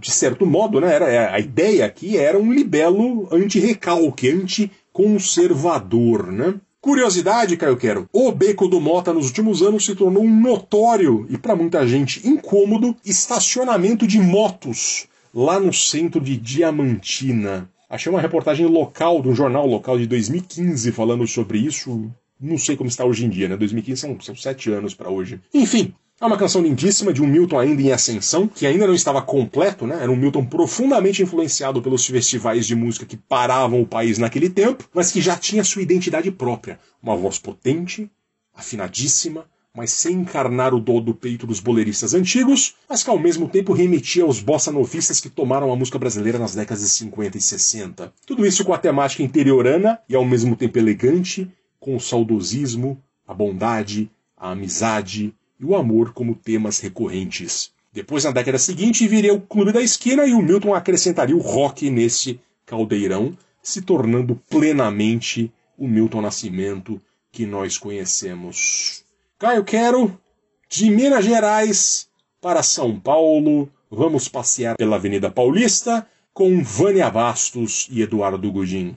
[0.00, 6.54] de certo modo, né, era, a ideia aqui era um libelo anti-recalque, anti-conservador, né?
[6.82, 11.38] Curiosidade, Caio Quero, o Beco do Mota nos últimos anos se tornou um notório e
[11.38, 17.70] para muita gente incômodo estacionamento de motos lá no centro de Diamantina.
[17.88, 22.10] Achei uma reportagem local, de um jornal local de 2015, falando sobre isso.
[22.40, 23.56] Não sei como está hoje em dia, né?
[23.56, 25.40] 2015 são, são sete anos para hoje.
[25.54, 29.20] Enfim, é uma canção lindíssima de um Milton ainda em ascensão, que ainda não estava
[29.20, 29.98] completo, né?
[30.00, 34.88] Era um Milton profundamente influenciado pelos festivais de música que paravam o país naquele tempo,
[34.94, 36.78] mas que já tinha sua identidade própria.
[37.02, 38.08] Uma voz potente,
[38.54, 43.48] afinadíssima, mas sem encarnar o dó do peito dos boleristas antigos, mas que ao mesmo
[43.48, 47.40] tempo remetia aos bossa novistas que tomaram a música brasileira nas décadas de 50 e
[47.40, 48.12] 60.
[48.26, 51.50] Tudo isso com a temática interiorana e ao mesmo tempo elegante,
[51.80, 57.70] com o saudosismo, a bondade, a amizade, e o amor como temas recorrentes.
[57.92, 61.88] Depois, na década seguinte, viria o Clube da Esquina e o Milton acrescentaria o rock
[61.88, 67.00] nesse caldeirão, se tornando plenamente o Milton Nascimento
[67.30, 69.04] que nós conhecemos.
[69.38, 70.18] Caio Quero,
[70.68, 72.08] de Minas Gerais
[72.40, 78.96] para São Paulo, vamos passear pela Avenida Paulista com Vânia Bastos e Eduardo Godin.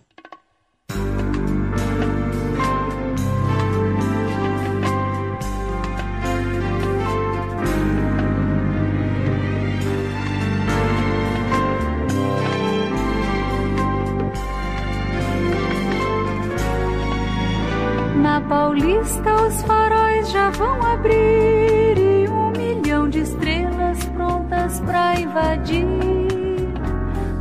[18.75, 25.85] Paulista os faróis já vão abrir e um milhão de estrelas prontas para invadir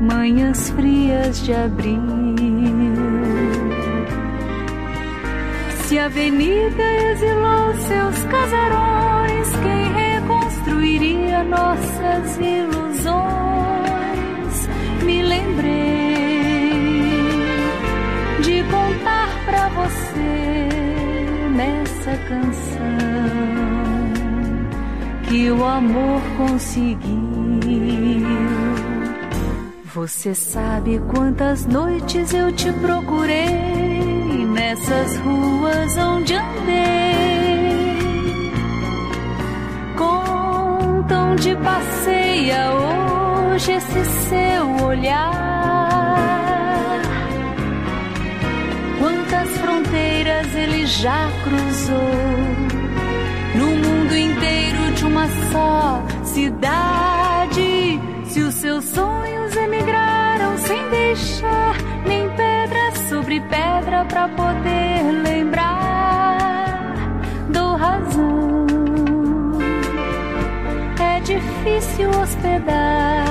[0.00, 2.00] Manhãs frias de abril.
[5.86, 8.89] Se a avenida exilou seus casarões,
[11.50, 13.10] nossas ilusões?
[15.04, 16.70] Me lembrei
[18.42, 20.68] de contar pra você
[21.54, 23.60] nessa canção
[25.28, 27.20] que o amor conseguiu.
[29.92, 36.99] Você sabe quantas noites eu te procurei nessas ruas onde andei.
[41.10, 45.40] Contam de passeia hoje esse seu olhar.
[48.96, 52.14] Quantas fronteiras ele já cruzou
[53.56, 58.00] no mundo inteiro de uma só cidade.
[58.26, 61.74] Se os seus sonhos emigraram sem deixar
[62.06, 65.89] nem pedra sobre pedra para poder lembrar,
[71.60, 73.26] difícil hospedar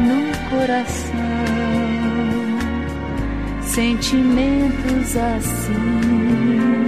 [0.00, 1.14] no coração
[3.62, 6.83] sentimentos assim.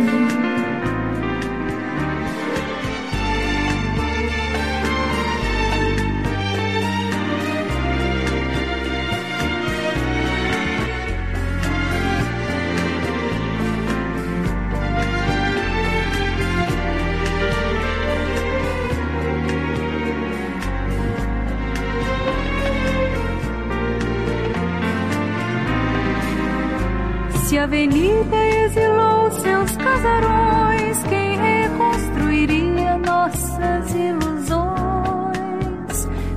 [28.34, 35.36] Exilou seus casarões, quem reconstruiria nossas ilusões?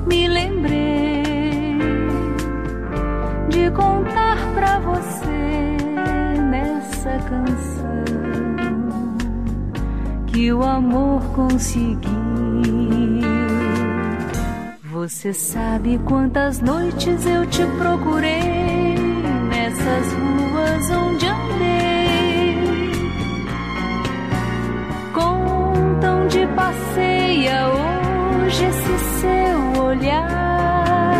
[0.07, 1.77] Me lembrei
[3.49, 5.77] de contar pra você
[6.49, 8.03] nessa canção
[10.27, 12.09] que o amor conseguiu.
[14.91, 18.95] Você sabe quantas noites eu te procurei
[19.49, 21.68] nessas ruas onde andei.
[26.29, 31.15] Contam de passeia hoje esse seu olhar.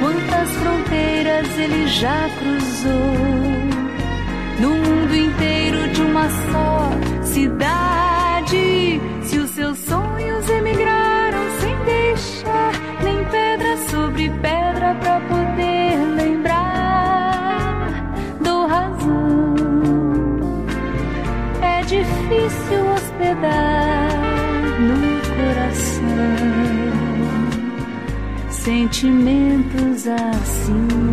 [0.00, 3.14] Quantas fronteiras ele já cruzou
[4.60, 6.90] no mundo inteiro de uma só
[7.22, 7.83] cidade.
[24.80, 24.98] No
[25.36, 26.04] coração
[28.50, 31.03] sentimentos assim.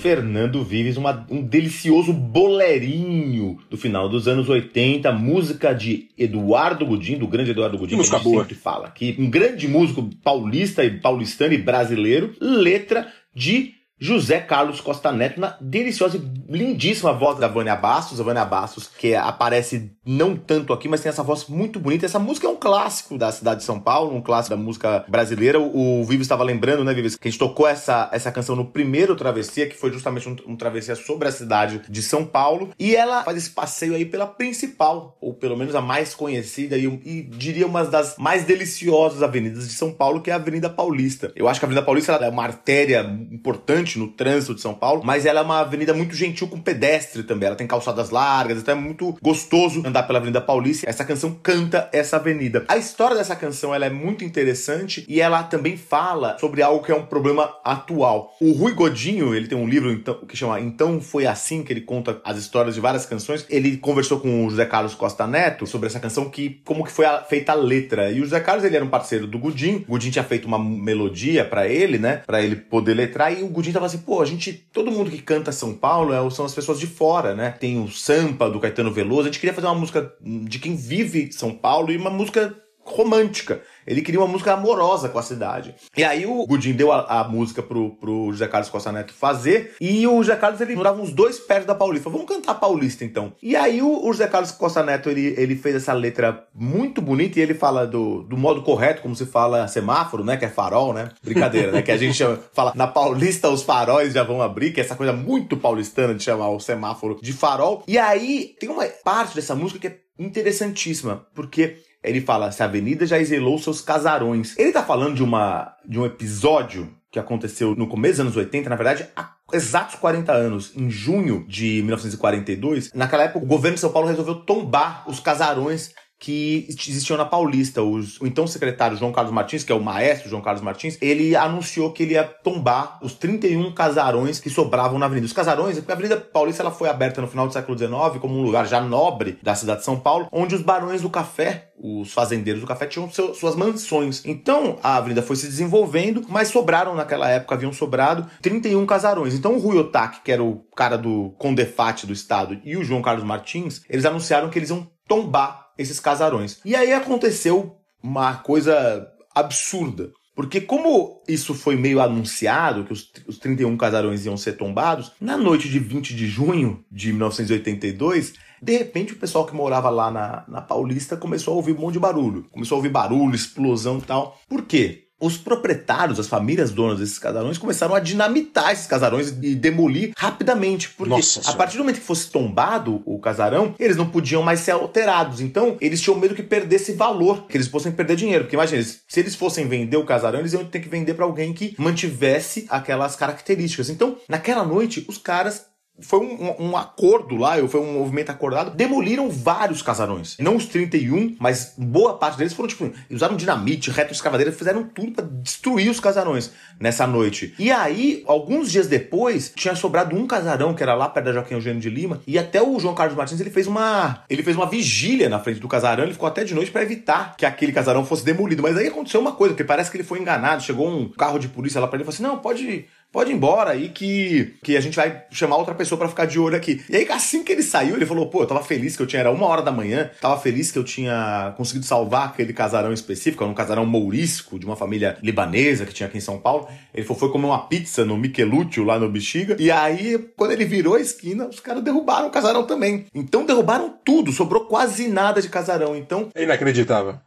[0.00, 7.18] Fernando Vives, uma- um delicioso bolerinho do final dos anos 80, música de Eduardo Gudim,
[7.18, 8.42] do grande Eduardo Gudim, que a gente boa.
[8.42, 14.80] sempre fala aqui, um grande músico paulista e paulistano e brasileiro, letra de José Carlos
[14.80, 19.92] Costa Neto, na deliciosa e lindíssima voz da Vânia Bastos, a Vânia Bastos, que aparece
[20.06, 22.06] não tanto aqui, mas tem essa voz muito bonita.
[22.06, 25.60] Essa música é um clássico da cidade de São Paulo, um clássico da música brasileira.
[25.60, 29.14] O, Vives estava lembrando, né, Vives, que a gente tocou essa, essa canção no primeiro
[29.14, 32.70] Travessia, que foi justamente um, um travessia sobre a cidade de São Paulo.
[32.78, 36.86] E ela faz esse passeio aí pela principal, ou pelo menos a mais conhecida e,
[37.04, 41.30] e diria uma das mais deliciosas avenidas de São Paulo, que é a Avenida Paulista.
[41.36, 45.02] Eu acho que a Avenida Paulista é uma artéria importante no trânsito de São Paulo,
[45.04, 47.46] mas ela é uma avenida muito gentil com pedestre também.
[47.46, 50.88] Ela tem calçadas largas, então é muito gostoso andar pela Avenida Paulista.
[50.88, 52.64] Essa canção canta essa avenida.
[52.68, 56.92] A história dessa canção ela é muito interessante e ela também fala sobre algo que
[56.92, 58.34] é um problema atual.
[58.40, 61.80] O Rui Godinho, ele tem um livro então, que chama Então Foi Assim, que ele
[61.80, 63.44] conta as histórias de várias canções.
[63.48, 67.04] Ele conversou com o José Carlos Costa Neto sobre essa canção, que como que foi
[67.06, 68.10] a- feita a letra.
[68.10, 69.84] E o José Carlos, ele era um parceiro do Gudim.
[69.88, 72.22] O Gudim tinha feito uma melodia pra ele, né?
[72.26, 73.32] Pra ele poder letrar.
[73.32, 76.30] E o Gudim tava assim, pô, a gente, todo mundo que canta São Paulo é,
[76.30, 77.50] são as pessoas de fora, né?
[77.50, 79.22] Tem o Sampa, do Caetano Veloso.
[79.22, 82.54] A gente queria fazer uma música de quem vive São Paulo e uma música
[82.84, 83.62] romântica.
[83.86, 85.74] Ele queria uma música amorosa com a cidade.
[85.96, 89.74] E aí o Gudim deu a, a música pro, pro José Carlos Costa Neto fazer.
[89.80, 92.04] E o José Carlos, ele morava uns dois pés da Paulista.
[92.10, 93.32] Falou, vamos cantar Paulista então.
[93.42, 97.38] E aí o, o José Carlos Costa Neto, ele, ele fez essa letra muito bonita
[97.38, 100.36] e ele fala do, do modo correto, como se fala semáforo, né?
[100.36, 101.10] Que é farol, né?
[101.22, 101.82] Brincadeira, né?
[101.82, 104.94] Que a gente chama- fala, na Paulista os faróis já vão abrir, que é essa
[104.94, 107.82] coisa muito paulistana de chamar o semáforo de farol.
[107.88, 112.66] E aí tem uma parte dessa música que é interessantíssima, porque ele fala: se a
[112.66, 114.58] avenida já exilou seus casarões.
[114.58, 118.70] Ele tá falando de, uma, de um episódio que aconteceu no começo dos anos 80,
[118.70, 122.92] na verdade, há exatos 40 anos, em junho de 1942.
[122.94, 127.82] Naquela época, o governo de São Paulo resolveu tombar os casarões que existiam na Paulista.
[127.82, 131.34] Os- o então secretário João Carlos Martins, que é o maestro João Carlos Martins, ele
[131.34, 135.26] anunciou que ele ia tombar os 31 casarões que sobravam na avenida.
[135.26, 138.36] Os casarões, porque a Avenida Paulista ela foi aberta no final do século XIX como
[138.38, 142.12] um lugar já nobre da cidade de São Paulo, onde os barões do café, os
[142.12, 144.22] fazendeiros do café, tinham seu- suas mansões.
[144.26, 149.34] Então a avenida foi se desenvolvendo, mas sobraram naquela época, haviam sobrado 31 casarões.
[149.34, 153.00] Então o Rui Otaki, que era o cara do Condefate do estado, e o João
[153.00, 156.60] Carlos Martins, eles anunciaram que eles iam tombar esses casarões.
[156.64, 160.10] E aí aconteceu uma coisa absurda.
[160.34, 165.36] Porque como isso foi meio anunciado, que os, os 31 casarões iam ser tombados, na
[165.36, 170.44] noite de 20 de junho de 1982, de repente o pessoal que morava lá na,
[170.48, 172.46] na Paulista começou a ouvir um monte de barulho.
[172.50, 174.38] Começou a ouvir barulho, explosão e tal.
[174.48, 175.09] Por quê?
[175.20, 180.88] Os proprietários, as famílias donas desses casarões, começaram a dinamitar esses casarões e demolir rapidamente.
[180.88, 181.58] Porque Nossa a Senhora.
[181.58, 185.40] partir do momento que fosse tombado o casarão, eles não podiam mais ser alterados.
[185.40, 188.44] Então, eles tinham medo que perdesse valor, que eles fossem perder dinheiro.
[188.44, 191.52] Porque imagina, se eles fossem vender o casarão, eles iam ter que vender para alguém
[191.52, 193.90] que mantivesse aquelas características.
[193.90, 195.69] Então, naquela noite, os caras
[196.02, 200.36] foi um, um, acordo lá, foi um movimento acordado, demoliram vários casarões.
[200.38, 205.24] Não os 31, mas boa parte deles foram, tipo, usaram dinamite, retroescavadeira, fizeram tudo para
[205.24, 207.54] destruir os casarões nessa noite.
[207.58, 211.54] E aí, alguns dias depois, tinha sobrado um casarão que era lá perto da Joaquim
[211.54, 214.66] Eugênio de Lima, e até o João Carlos Martins, ele fez uma ele fez uma
[214.66, 218.04] vigília na frente do casarão, ele ficou até de noite para evitar que aquele casarão
[218.04, 218.62] fosse demolido.
[218.62, 221.48] Mas aí aconteceu uma coisa, porque parece que ele foi enganado, chegou um carro de
[221.48, 224.76] polícia lá para ele e falou assim: "Não, pode pode ir embora aí que, que
[224.76, 226.82] a gente vai chamar outra pessoa para ficar de olho aqui.
[226.88, 229.20] E aí, assim que ele saiu, ele falou: pô, eu tava feliz que eu tinha,
[229.20, 233.42] era uma hora da manhã, tava feliz que eu tinha conseguido salvar aquele casarão específico,
[233.42, 236.68] era um casarão mourisco de uma família libanesa que tinha aqui em São Paulo.
[236.94, 239.56] Ele falou, foi comer uma pizza no Michelúcio lá no Bexiga.
[239.58, 243.06] E aí, quando ele virou a esquina, os caras derrubaram o casarão também.
[243.14, 245.96] Então derrubaram tudo, sobrou quase nada de casarão.
[245.96, 246.28] Então.
[246.34, 247.18] É inacreditável.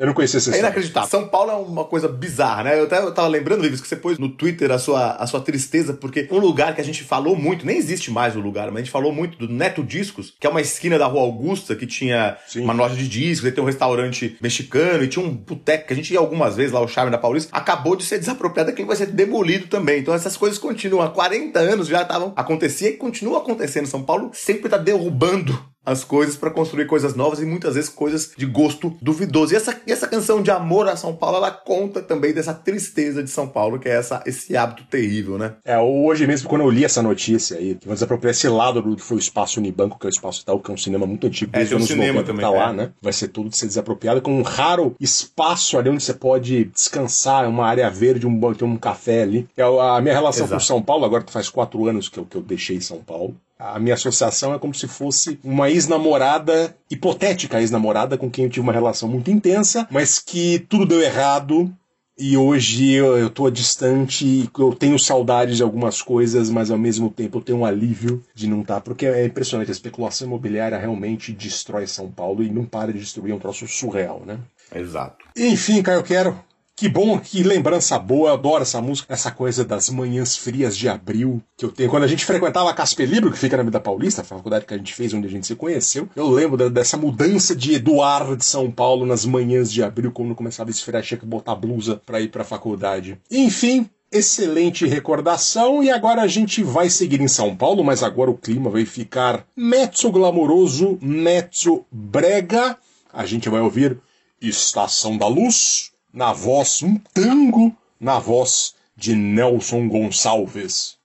[0.00, 1.10] Eu não conhecia essa É inacreditável.
[1.10, 2.80] São Paulo é uma coisa bizarra, né?
[2.80, 5.42] Eu até eu tava lembrando, Vives, que você pôs no Twitter a sua, a sua
[5.42, 8.76] tristeza, porque um lugar que a gente falou muito, nem existe mais o lugar, mas
[8.76, 11.86] a gente falou muito do Neto Discos, que é uma esquina da Rua Augusta, que
[11.86, 15.92] tinha uma loja de discos, e tem um restaurante mexicano, e tinha um boteco que
[15.92, 18.88] a gente ia algumas vezes lá, o Charme da Paulista, acabou de ser desapropriado, aquilo
[18.88, 20.00] vai ser demolido também.
[20.00, 21.04] Então essas coisas continuam.
[21.04, 23.86] Há 40 anos já estavam acontecia e continua acontecendo.
[23.86, 28.32] São Paulo sempre tá derrubando as coisas para construir coisas novas e muitas vezes coisas
[28.36, 29.52] de gosto duvidoso.
[29.52, 33.30] E essa, essa canção de amor a São Paulo, ela conta também dessa tristeza de
[33.30, 35.54] São Paulo, que é essa, esse hábito terrível, né?
[35.64, 38.96] É, hoje mesmo, quando eu li essa notícia aí, que vão desapropriar esse lado do
[38.96, 41.26] que foi o Espaço Unibanco, que é o Espaço Itaú, que é um cinema muito
[41.26, 42.72] antigo, É, tem um cinema 90 também, tá lá, é.
[42.72, 42.92] né?
[43.00, 47.66] Vai ser tudo ser desapropriado, com um raro espaço ali onde você pode descansar, uma
[47.66, 49.48] área verde, um, tem um café ali.
[49.56, 50.60] É a minha relação Exato.
[50.60, 53.78] com São Paulo, agora faz quatro anos que eu, que eu deixei São Paulo, a
[53.78, 58.72] minha associação é como se fosse uma ex-namorada, hipotética ex-namorada, com quem eu tive uma
[58.72, 61.72] relação muito intensa, mas que tudo deu errado.
[62.18, 67.08] E hoje eu, eu tô distante, eu tenho saudade de algumas coisas, mas ao mesmo
[67.08, 71.32] tempo eu tenho um alívio de não estar, porque é impressionante, a especulação imobiliária realmente
[71.32, 74.38] destrói São Paulo e não para de destruir, é um troço surreal, né?
[74.74, 75.24] Exato.
[75.34, 76.38] Enfim, Caio Quero,
[76.80, 80.88] que bom, que lembrança boa, eu adoro essa música, essa coisa das manhãs frias de
[80.88, 81.90] abril que eu tenho.
[81.90, 84.72] Quando a gente frequentava a Casper Libro, que fica na Vida Paulista, a faculdade que
[84.72, 88.34] a gente fez, onde a gente se conheceu, eu lembro da- dessa mudança de Eduardo
[88.34, 92.00] de São Paulo nas manhãs de abril, quando começava a esfriar, tinha que botar blusa
[92.06, 93.20] pra ir pra faculdade.
[93.30, 93.86] Enfim.
[94.10, 98.70] Excelente recordação, e agora a gente vai seguir em São Paulo, mas agora o clima
[98.70, 102.76] vai ficar mezzo glamouroso, mezzo brega.
[103.12, 103.98] A gente vai ouvir
[104.40, 110.98] Estação da Luz, na voz, um tango, na voz de Nelson Gonçalves.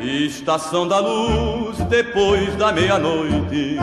[0.00, 3.78] Estação da luz depois da meia-noite,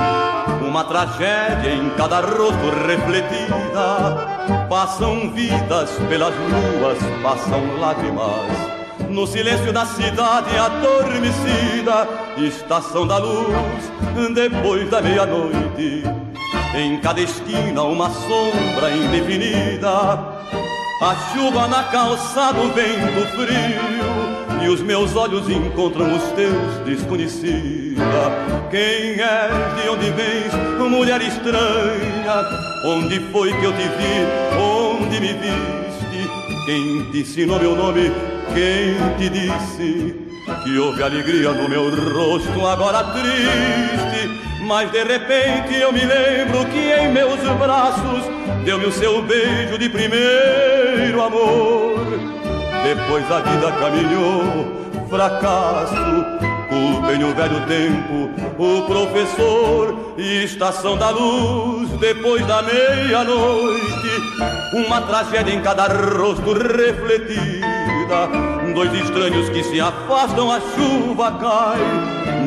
[0.68, 4.68] uma tragédia em cada rosto refletida.
[4.70, 8.81] Passam vidas pelas ruas, passam lágrimas.
[9.12, 12.08] No silêncio da cidade adormecida,
[12.38, 13.92] estação da luz
[14.34, 16.04] depois da meia-noite.
[16.74, 19.90] Em cada esquina uma sombra indefinida.
[21.02, 24.64] A chuva na calçada, o vento frio.
[24.64, 28.02] E os meus olhos encontram os teus desconhecida.
[28.70, 30.54] Quem és, de onde vens,
[30.90, 32.46] mulher estranha?
[32.86, 36.30] Onde foi que eu te vi, onde me viste?
[36.66, 38.12] Quem te ensinou meu nome,
[38.54, 40.16] quem te disse
[40.64, 44.30] Que houve alegria no meu rosto agora triste
[44.66, 49.90] Mas de repente eu me lembro que em meus braços Deu-me o seu beijo de
[49.90, 52.00] primeiro amor.
[52.84, 55.96] Depois a vida caminhou, fracasso.
[56.70, 61.90] Culpem o velho tempo, o professor e estação da luz.
[62.00, 64.22] Depois da meia-noite,
[64.74, 67.91] uma tragédia em cada rosto refletida.
[68.74, 71.80] Dois estranhos que se afastam, a chuva cai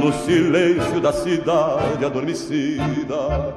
[0.03, 3.55] no silêncio da cidade adormecida.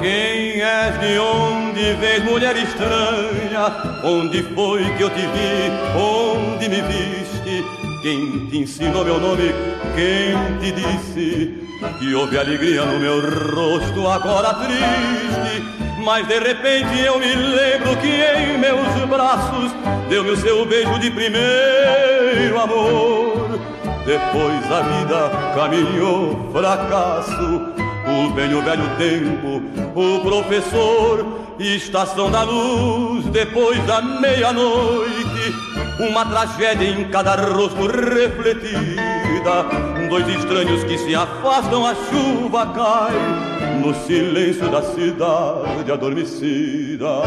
[0.00, 3.87] Quem és de onde vês, mulher estranha?
[4.04, 5.70] Onde foi que eu te vi?
[5.96, 7.64] Onde me viste?
[8.02, 9.52] Quem te ensinou meu nome?
[9.94, 11.58] Quem te disse
[11.98, 15.64] que houve alegria no meu rosto agora triste?
[16.04, 19.72] Mas de repente eu me lembro que em meus braços
[20.08, 23.58] deu-me o seu beijo de primeiro amor.
[24.06, 29.62] Depois a vida caminhou fracasso o velho, velho tempo,
[29.94, 31.26] o professor,
[31.58, 35.54] estação da luz, depois da meia-noite,
[36.00, 39.64] uma tragédia em cada rosto refletida,
[40.08, 43.12] dois estranhos que se afastam, a chuva cai
[43.84, 47.22] no silêncio da cidade adormecida.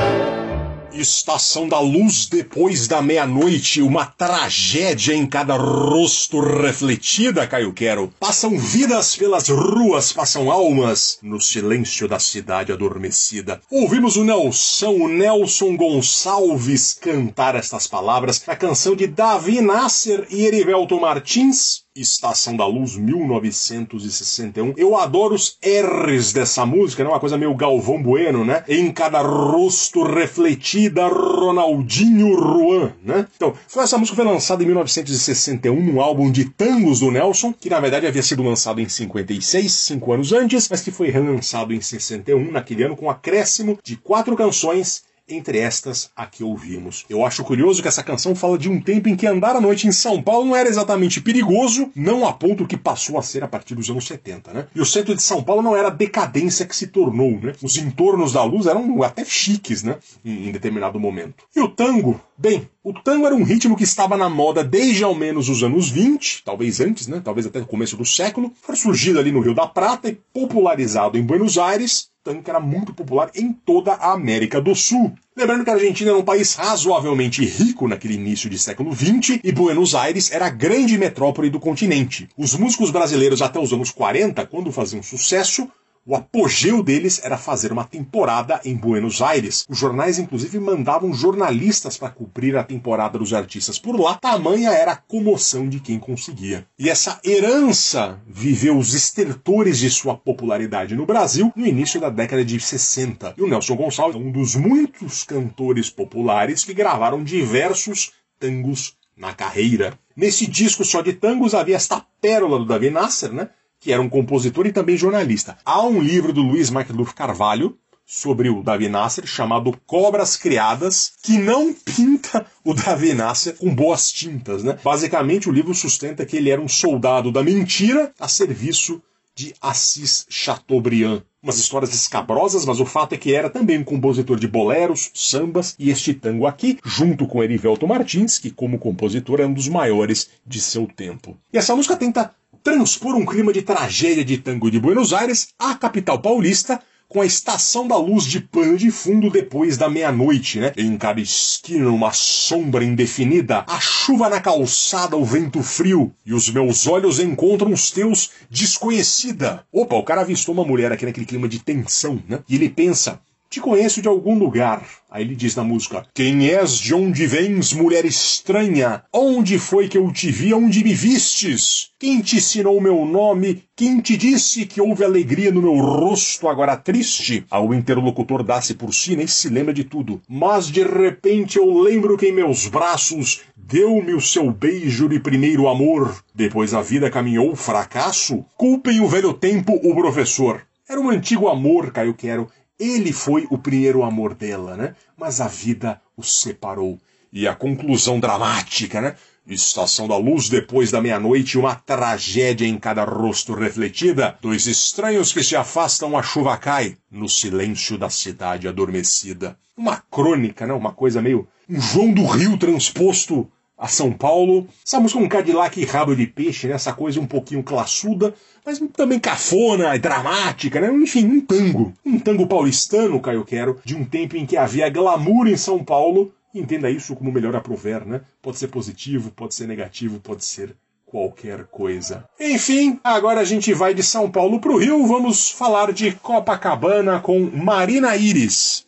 [0.93, 8.13] Estação da Luz depois da meia-noite, uma tragédia em cada rosto refletida, Caio Quero.
[8.19, 13.61] Passam vidas pelas ruas, passam almas no silêncio da cidade adormecida.
[13.69, 20.45] Ouvimos o Nelson, o Nelson Gonçalves cantar estas palavras na canção de Davi Nasser e
[20.45, 24.73] Erivelto Martins, Estação da Luz 1961.
[24.77, 27.09] Eu adoro os R's dessa música, né?
[27.09, 28.63] Uma coisa meio Galvão Bueno, né?
[28.67, 33.27] Em cada rosto refletida, Ronaldinho Ruan, né?
[33.35, 37.69] Então, foi essa música foi lançada em 1961 num álbum de tangos do Nelson, que
[37.69, 41.81] na verdade havia sido lançado em 56, cinco anos antes, mas que foi relançado em
[41.81, 47.05] 61, naquele ano, com um acréscimo de quatro canções entre estas a que ouvimos.
[47.09, 49.87] Eu acho curioso que essa canção fala de um tempo em que andar à noite
[49.87, 53.47] em São Paulo não era exatamente perigoso, não a ponto que passou a ser a
[53.47, 54.67] partir dos anos 70, né?
[54.75, 57.53] E o centro de São Paulo não era a decadência que se tornou, né?
[57.61, 59.97] Os entornos da luz eram até chiques, né?
[60.23, 61.45] Em, em determinado momento.
[61.55, 65.15] E o tango, bem, o tango era um ritmo que estava na moda desde ao
[65.15, 67.21] menos os anos 20, talvez antes, né?
[67.23, 68.51] Talvez até o começo do século.
[68.61, 72.93] Foi surgido ali no Rio da Prata e popularizado em Buenos Aires tango era muito
[72.93, 75.13] popular em toda a América do Sul.
[75.35, 79.51] Lembrando que a Argentina era um país razoavelmente rico naquele início de século XX e
[79.51, 82.29] Buenos Aires era a grande metrópole do continente.
[82.37, 85.67] Os músicos brasileiros até os anos 40, quando faziam sucesso,
[86.05, 89.65] o apogeu deles era fazer uma temporada em Buenos Aires.
[89.69, 94.93] Os jornais, inclusive, mandavam jornalistas para cobrir a temporada dos artistas por lá, tamanha era
[94.93, 96.65] a comoção de quem conseguia.
[96.77, 102.43] E essa herança viveu os estertores de sua popularidade no Brasil no início da década
[102.43, 103.35] de 60.
[103.37, 109.33] E o Nelson Gonçalves é um dos muitos cantores populares que gravaram diversos tangos na
[109.33, 109.93] carreira.
[110.15, 113.49] Nesse disco só de tangos havia esta pérola do Davi Nasser, né?
[113.81, 115.57] Que era um compositor e também jornalista.
[115.65, 117.75] Há um livro do Luiz Macluf Carvalho
[118.05, 124.11] sobre o Davi Nasser chamado Cobras Criadas, que não pinta o Davi Nasser com boas
[124.11, 124.77] tintas, né?
[124.83, 129.01] Basicamente o livro sustenta que ele era um soldado da mentira a serviço
[129.33, 131.23] de Assis Chateaubriand.
[131.41, 135.73] Umas histórias escabrosas, mas o fato é que era também um compositor de boleros, sambas
[135.79, 140.29] e este tango aqui, junto com Erivelto Martins, que como compositor é um dos maiores
[140.45, 141.35] de seu tempo.
[141.51, 145.75] E essa música tenta transpor um clima de tragédia de tango de Buenos Aires à
[145.75, 150.71] capital paulista, com a estação da luz de pano de fundo depois da meia-noite, né?
[150.77, 156.49] Em cada esquina, uma sombra indefinida, a chuva na calçada, o vento frio, e os
[156.49, 159.65] meus olhos encontram os teus desconhecida.
[159.73, 162.39] Opa, o cara avistou uma mulher aqui naquele clima de tensão, né?
[162.47, 163.19] E ele pensa,
[163.51, 164.81] te conheço de algum lugar.
[165.11, 169.03] Aí ele diz na música: Quem és, de onde vens, mulher estranha?
[169.11, 171.89] Onde foi que eu te vi, onde me vistes?
[171.99, 173.65] Quem te ensinou meu nome?
[173.75, 177.45] Quem te disse que houve alegria no meu rosto agora triste?
[177.51, 180.21] Ao interlocutor dá-se por si, nem se lembra de tudo.
[180.29, 185.67] Mas de repente eu lembro que em meus braços deu-me o seu beijo de primeiro
[185.67, 186.23] amor.
[186.33, 188.45] Depois a vida caminhou fracasso.
[188.55, 190.61] Culpem o velho tempo, o professor.
[190.87, 192.49] Era um antigo amor, Caio Quero
[192.81, 194.95] ele foi o primeiro amor dela, né?
[195.15, 196.99] Mas a vida os separou.
[197.31, 199.15] E a conclusão dramática, né?
[199.47, 204.37] Estação da luz depois da meia-noite, uma tragédia em cada rosto refletida.
[204.41, 209.57] Dois estranhos que se afastam, a chuva cai no silêncio da cidade adormecida.
[209.77, 210.73] Uma crônica, né?
[210.73, 211.47] Uma coisa meio.
[211.69, 213.49] Um João do Rio transposto
[213.81, 214.67] a São Paulo.
[214.85, 216.75] Essa música é um Cadillac e rabo de peixe, né?
[216.75, 218.31] Essa coisa um pouquinho classuda,
[218.63, 220.93] mas também cafona dramática, né?
[220.93, 221.91] Enfim, um tango.
[222.05, 226.31] Um tango paulistano, Caio Quero, de um tempo em que havia glamour em São Paulo.
[226.53, 228.21] Entenda isso como melhor aprover, né?
[228.39, 230.75] Pode ser positivo, pode ser negativo, pode ser
[231.07, 232.25] qualquer coisa.
[232.39, 235.07] Enfim, agora a gente vai de São Paulo para o Rio.
[235.07, 238.85] Vamos falar de Copacabana com Marina Iris.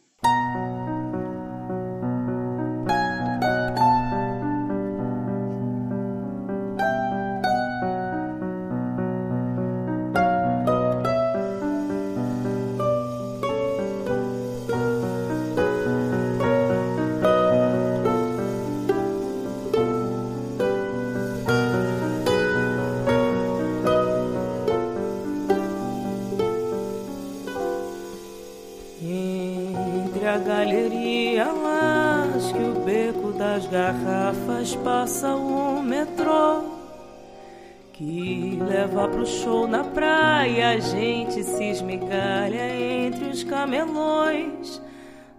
[39.13, 40.69] Pro show na praia.
[40.71, 44.81] A gente se esmigalha entre os camelões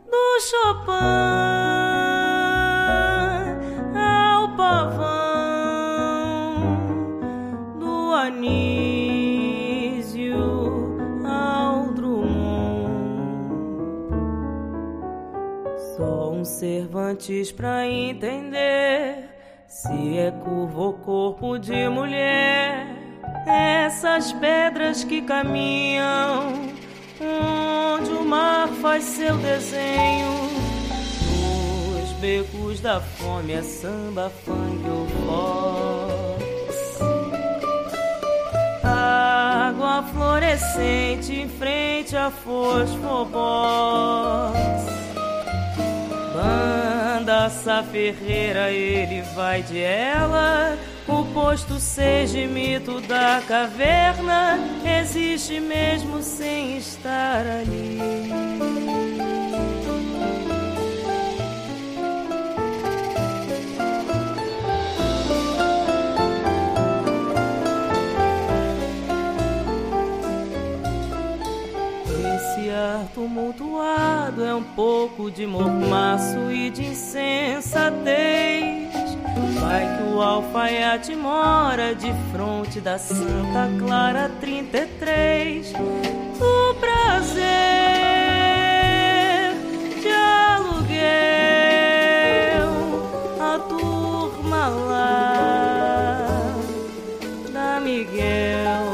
[0.06, 0.92] do Chopin
[3.96, 5.04] ao pavão,
[7.80, 8.84] do Anísio
[11.26, 12.84] ao Drummond.
[15.96, 19.34] Só um Cervantes pra entender
[19.66, 21.83] se é curvo ou corpo de
[25.02, 26.52] que caminham
[27.20, 30.50] onde o mar faz seu desenho.
[31.98, 37.00] Nos becos da fome é samba, funk ou fox.
[38.84, 43.34] Água fluorescente em frente a fosfobox.
[46.34, 47.50] Banda
[47.90, 50.76] Ferreira, ele vai de ela.
[51.06, 54.58] O posto seja mito da caverna
[55.02, 57.98] existe mesmo sem estar ali.
[72.08, 78.83] Esse ar tumultuado é um pouco de mormaço e de insensatez.
[79.66, 85.72] Vai que o alfaiate mora de fronte da Santa Clara 33.
[86.38, 87.42] O prazer
[90.02, 91.08] de aluguel,
[93.40, 96.26] a turma lá
[97.50, 98.84] da Miguel.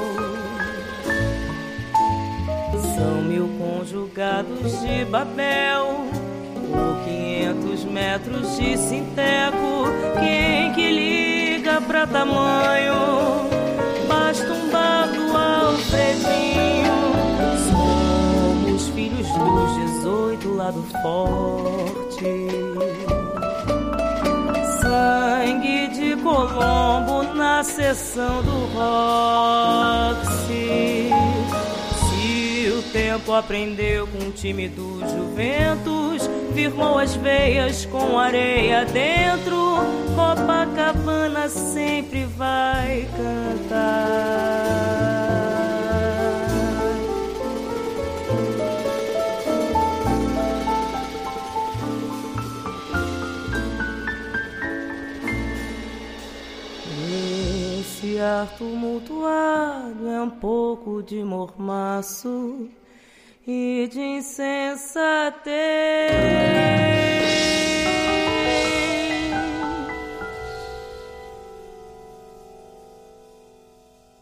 [2.94, 6.09] São mil conjugados de Babel por 500
[8.00, 9.84] metros de sinteco.
[10.18, 13.50] Quem que liga pra tamanho?
[14.08, 16.94] Basta um bardo Alfredinho.
[17.68, 22.48] Somos filhos dos 18 lá do forte.
[24.80, 30.00] Sangue de Colombo na sessão do Roxy.
[32.92, 39.76] Tempo aprendeu com o time do Juventus, firmou as veias com areia dentro.
[40.16, 44.80] Copacabana sempre vai cantar.
[57.80, 62.68] Esse ar tumultuado é um pouco de mormaço
[63.52, 65.50] e de insensatez.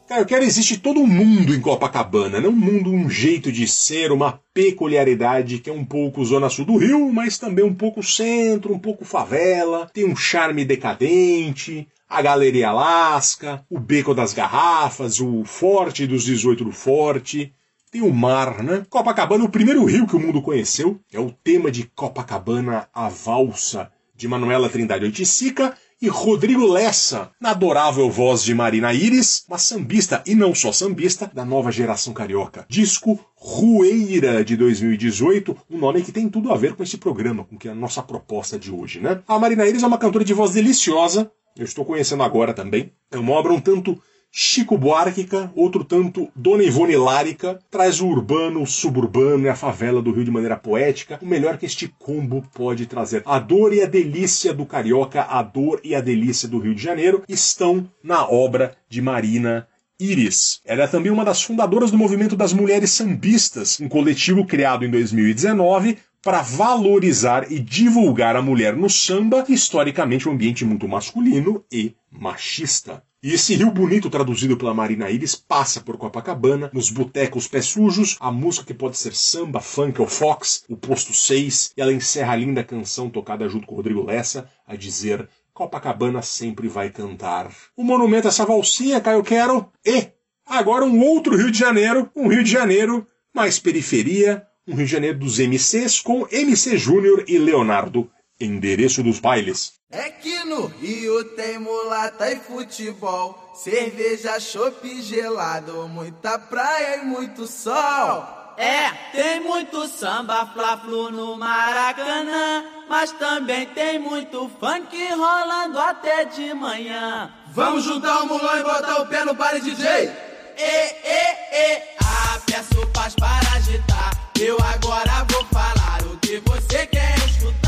[0.08, 3.68] Cara, eu quero existe todo um mundo em Copacabana, não um mundo, um jeito de
[3.68, 8.02] ser, uma peculiaridade que é um pouco zona sul do Rio, mas também um pouco
[8.02, 15.20] centro, um pouco favela, tem um charme decadente, a Galeria Alaska, o Beco das Garrafas,
[15.20, 17.52] o Forte dos 18 do Forte,
[17.90, 18.84] tem o mar, né?
[18.88, 23.90] Copacabana, o primeiro rio que o mundo conheceu, é o tema de Copacabana, a valsa,
[24.14, 30.22] de Manuela Trindade Oiticica e Rodrigo Lessa, na adorável voz de Marina Iris, uma sambista
[30.26, 32.66] e não só sambista da nova geração carioca.
[32.68, 37.56] Disco Rueira de 2018, um nome que tem tudo a ver com esse programa, com
[37.56, 39.22] que é a nossa proposta de hoje, né?
[39.26, 42.92] A Marina Iris é uma cantora de voz deliciosa, eu estou conhecendo agora também.
[43.10, 48.62] É uma obra um tanto Chico Buarquica, outro tanto Dona Ivone Lárica, traz o urbano,
[48.62, 52.44] o suburbano e a favela do Rio de maneira poética, o melhor que este combo
[52.54, 53.22] pode trazer.
[53.24, 56.82] A dor e a delícia do carioca, a dor e a delícia do Rio de
[56.82, 59.66] Janeiro estão na obra de Marina
[59.98, 60.60] Iris.
[60.64, 64.90] Ela é também uma das fundadoras do movimento das mulheres sambistas, um coletivo criado em
[64.90, 71.94] 2019 para valorizar e divulgar a mulher no samba, historicamente um ambiente muito masculino e
[72.10, 73.02] machista.
[73.20, 78.16] E esse Rio Bonito, traduzido pela Marina Iris, passa por Copacabana, nos botecos pés sujos,
[78.20, 82.34] a música que pode ser samba, funk ou fox, o posto 6, e ela encerra
[82.34, 87.50] a linda canção tocada junto com Rodrigo Lessa, a dizer Copacabana sempre vai cantar.
[87.76, 90.12] O monumento a essa valsinha, Caio Quero, e
[90.46, 93.04] agora um outro Rio de Janeiro, um Rio de Janeiro
[93.34, 98.08] mais periferia, um Rio de Janeiro dos MCs com MC Júnior e Leonardo,
[98.40, 99.72] Endereço dos bailes.
[99.90, 107.48] É que no Rio tem mulata e futebol, cerveja, chopp gelado, muita praia e muito
[107.48, 108.54] sol.
[108.56, 116.54] É, tem muito samba fla-flu no Maracanã, mas também tem muito funk rolando até de
[116.54, 117.32] manhã.
[117.48, 120.12] Vamos juntar o mulão e botar o pé no baile DJ.
[120.56, 124.12] E, e, e, ah, peço paz para agitar.
[124.38, 127.67] Eu agora vou falar o que você quer escutar.